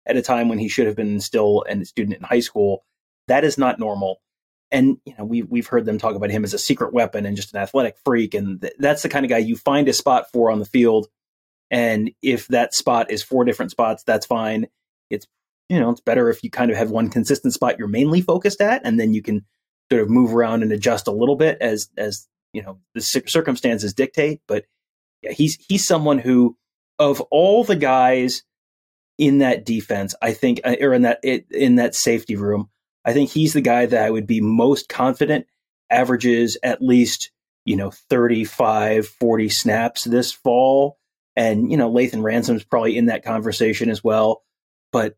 [0.07, 2.85] at a time when he should have been still a student in high school.
[3.29, 4.21] That is not normal.
[4.71, 7.37] And you know we've we've heard them talk about him as a secret weapon and
[7.37, 10.31] just an athletic freak, and th- that's the kind of guy you find a spot
[10.33, 11.09] for on the field.
[11.71, 14.69] And if that spot is four different spots, that's fine.
[15.11, 15.27] It's
[15.73, 18.61] you know it's better if you kind of have one consistent spot you're mainly focused
[18.61, 19.47] at, and then you can
[19.91, 23.95] sort of move around and adjust a little bit as as you know the circumstances
[23.95, 24.43] dictate.
[24.47, 24.67] But
[25.23, 26.59] yeah, he's he's someone who
[26.99, 28.43] of all the guys
[29.17, 32.69] in that defense, I think, uh, or in that in that safety room,
[33.07, 35.47] I think he's the guy that I would be most confident
[35.91, 37.31] averages at least
[37.67, 40.99] you know 35 40 snaps this fall
[41.37, 44.43] and you know Lathan Ransom's probably in that conversation as well
[44.91, 45.17] but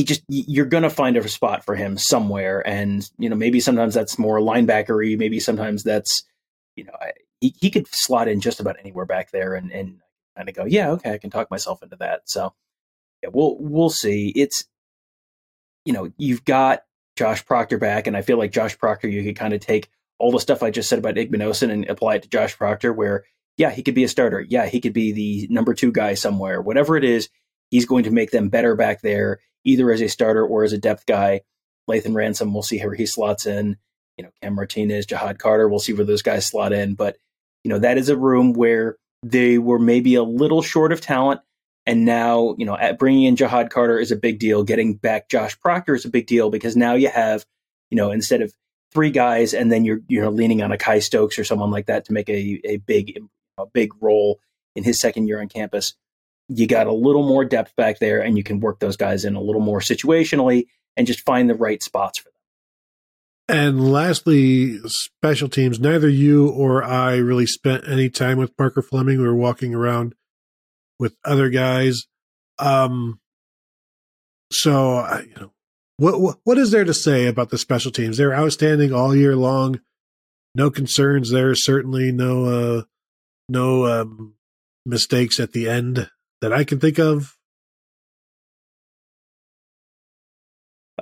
[0.00, 2.66] he just you're going to find a spot for him somewhere.
[2.66, 6.22] And you know maybe sometimes that's more linebackery maybe sometimes that's
[6.74, 6.94] you know
[7.42, 9.98] he, he could slot in just about anywhere back there and and
[10.36, 12.22] kind of go yeah okay I can talk myself into that.
[12.24, 12.54] So
[13.22, 14.32] yeah, we'll we'll see.
[14.34, 14.64] It's
[15.84, 16.82] you know you've got
[17.16, 20.32] Josh Proctor back, and I feel like Josh Proctor you could kind of take all
[20.32, 23.24] the stuff I just said about Igbinosun and apply it to Josh Proctor, where
[23.58, 26.62] yeah he could be a starter, yeah he could be the number two guy somewhere,
[26.62, 27.28] whatever it is,
[27.70, 30.78] he's going to make them better back there, either as a starter or as a
[30.78, 31.42] depth guy.
[31.88, 33.76] Lathan Ransom, we'll see where he slots in.
[34.16, 36.94] You know, Cam Martinez, Ja'Had Carter, we'll see where those guys slot in.
[36.94, 37.16] But
[37.64, 41.40] you know, that is a room where they were maybe a little short of talent
[41.86, 44.62] and now, you know, bringing in Ja'Had Carter is a big deal.
[44.62, 47.44] Getting back Josh Proctor is a big deal because now you have,
[47.90, 48.52] you know, instead of
[48.92, 51.86] three guys and then you're you know leaning on a Kye Stokes or someone like
[51.86, 53.20] that to make a a big
[53.58, 54.40] a big role
[54.76, 55.94] in his second year on campus.
[56.52, 59.36] You got a little more depth back there, and you can work those guys in
[59.36, 63.56] a little more situationally and just find the right spots for them.
[63.56, 65.80] And lastly, special teams.
[65.80, 69.18] Neither you or I really spent any time with Parker Fleming.
[69.18, 70.14] We were walking around
[70.98, 72.04] with other guys.
[72.58, 73.20] Um,
[74.52, 75.52] so you know,
[75.96, 78.16] what, what what is there to say about the special teams?
[78.16, 79.80] They're outstanding all year long.
[80.54, 81.54] No concerns there.
[81.54, 82.82] Certainly no uh,
[83.48, 84.34] no um,
[84.84, 86.08] mistakes at the end
[86.40, 87.36] that I can think of.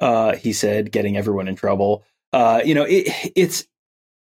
[0.01, 2.05] Uh, he said, getting everyone in trouble.
[2.33, 3.67] Uh, you know, it, it's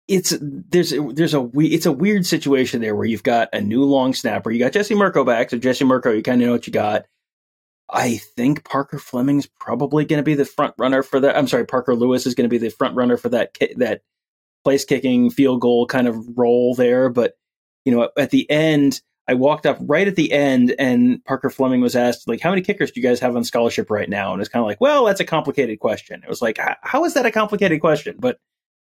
[0.07, 4.14] it's there's there's a it's a weird situation there where you've got a new long
[4.14, 4.51] snapper.
[4.51, 7.05] You got Jesse Mirco back, so Jesse Mirco, you kind of know what you got.
[7.89, 11.38] I think Parker Fleming's probably going to be the front runner for that.
[11.38, 14.01] I'm sorry, Parker Lewis is going to be the front runner for that that
[14.64, 17.09] place kicking field goal kind of role there.
[17.09, 17.36] But
[17.86, 21.80] you know, at the end, I walked up right at the end, and Parker Fleming
[21.82, 24.34] was asked, like, how many kickers do you guys have on scholarship right now?
[24.34, 26.21] And it's kind of like, well, that's a complicated question.
[26.24, 28.17] It was like, how is that a complicated question?
[28.19, 28.38] But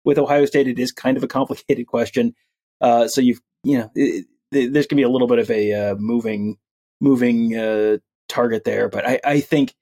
[0.06, 2.36] with Ohio State, it is kind of a complicated question.
[2.82, 5.50] Uh, so you've you know it, it, there's going to be a little bit of
[5.52, 6.58] a uh, moving
[7.02, 9.74] moving uh, target there, but I, I think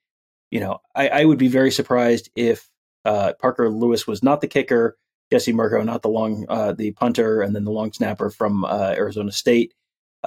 [0.51, 2.69] you know I, I, would be very surprised if
[3.05, 4.97] uh, Parker Lewis was not the kicker,
[5.31, 8.93] Jesse Mirco not the long uh, the punter, and then the long snapper from uh,
[8.97, 9.73] Arizona State.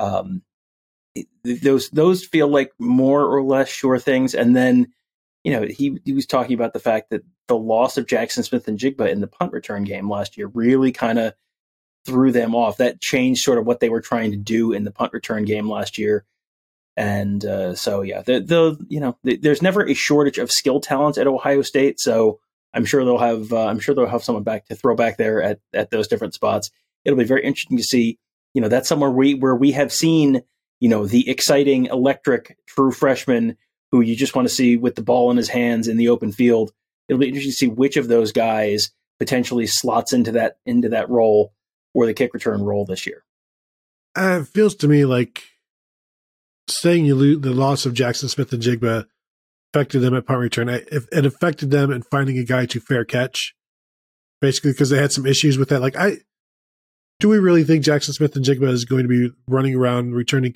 [0.01, 0.42] Um,
[1.44, 4.88] those those feel like more or less sure things, and then
[5.44, 9.11] you know, he he was talking about the fact that the loss of Jackson Smith-Njigba
[9.11, 11.34] in the punt return game last year really kind of
[12.07, 12.76] threw them off.
[12.76, 15.68] That changed sort of what they were trying to do in the punt return game
[15.68, 16.24] last year.
[16.96, 20.80] And uh, so, yeah, the, the you know, the, there's never a shortage of skill
[20.80, 21.98] talent at Ohio State.
[21.98, 22.40] So
[22.74, 25.42] I'm sure they'll have uh, I'm sure they'll have someone back to throw back there
[25.42, 26.70] at at those different spots.
[27.05, 28.18] It'll be very interesting to see.
[28.55, 30.42] You know, that's somewhere we where we have seen
[30.80, 33.57] you know the exciting, electric, true freshman
[33.92, 36.32] who you just want to see with the ball in his hands in the open
[36.32, 36.72] field.
[37.09, 41.11] It'll be interesting to see which of those guys potentially slots into that into that
[41.11, 41.53] role
[41.92, 43.24] or the kick return role this year.
[44.16, 45.42] Uh, it feels to me like
[46.68, 49.07] saying you lose the loss of Jackson Smith-Njigba
[49.72, 50.68] affected them at punt return.
[50.68, 53.55] It affected them in finding a guy to fair catch,
[54.40, 55.80] basically because they had some issues with that.
[55.80, 56.18] Like, I
[57.20, 60.52] do we really think Jaxon Smith-Njigba is going to be running around returning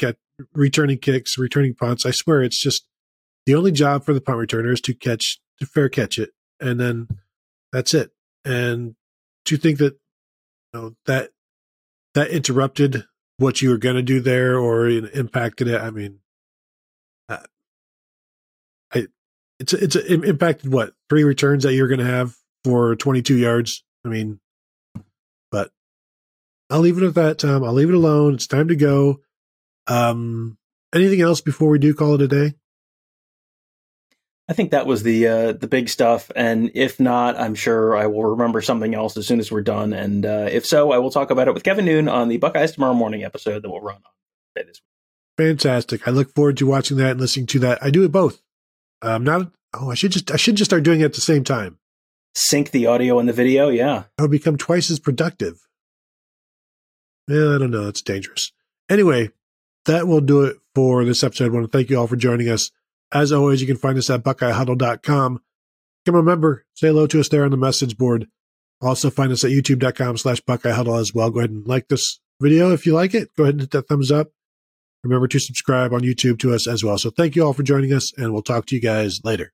[0.54, 2.06] returning kicks, returning punts?
[2.06, 2.86] I swear, it's just
[3.46, 6.80] the only job for the punt returner is to catch to fair catch it, and
[6.80, 7.08] then
[7.70, 8.10] that's it.
[8.44, 8.96] And
[9.48, 9.94] you think that
[10.72, 11.30] you know that
[12.14, 13.04] that interrupted
[13.36, 15.80] what you were going to do there or impacted it?
[15.80, 16.20] I mean,
[17.28, 17.42] uh,
[18.94, 19.06] I
[19.60, 22.34] it's it's it impacted what three returns that you're going to have
[22.64, 23.84] for 22 yards.
[24.06, 24.40] I mean,
[26.74, 27.38] I'll leave it at that.
[27.38, 28.34] Tom, I'll leave it alone.
[28.34, 29.20] It's time to go.
[29.86, 30.58] Um,
[30.92, 32.54] anything else before we do call it a day?
[34.48, 38.08] I think that was the uh, the big stuff, and if not, I'm sure I
[38.08, 39.92] will remember something else as soon as we're done.
[39.92, 42.72] And uh, if so, I will talk about it with Kevin Noon on the Buckeyes
[42.72, 44.02] tomorrow morning episode that will run on
[44.56, 45.46] this week.
[45.46, 46.08] Fantastic!
[46.08, 47.84] I look forward to watching that and listening to that.
[47.84, 48.42] I do it both.
[49.00, 51.44] Um, not oh, I should just I should just start doing it at the same
[51.44, 51.78] time.
[52.34, 53.68] Sync the audio and the video.
[53.68, 55.60] Yeah, I'll become twice as productive.
[57.28, 57.88] I don't know.
[57.88, 58.52] It's dangerous.
[58.88, 59.30] Anyway,
[59.86, 61.46] that will do it for this episode.
[61.46, 62.70] I want to thank you all for joining us.
[63.12, 65.40] As always, you can find us at buckeyehuddle.com.
[66.04, 68.28] Come remember, say hello to us there on the message board.
[68.80, 71.30] Also find us at youtube.com slash buckeyehuddle as well.
[71.30, 73.30] Go ahead and like this video if you like it.
[73.36, 74.28] Go ahead and hit that thumbs up.
[75.02, 76.98] Remember to subscribe on YouTube to us as well.
[76.98, 79.52] So thank you all for joining us, and we'll talk to you guys later.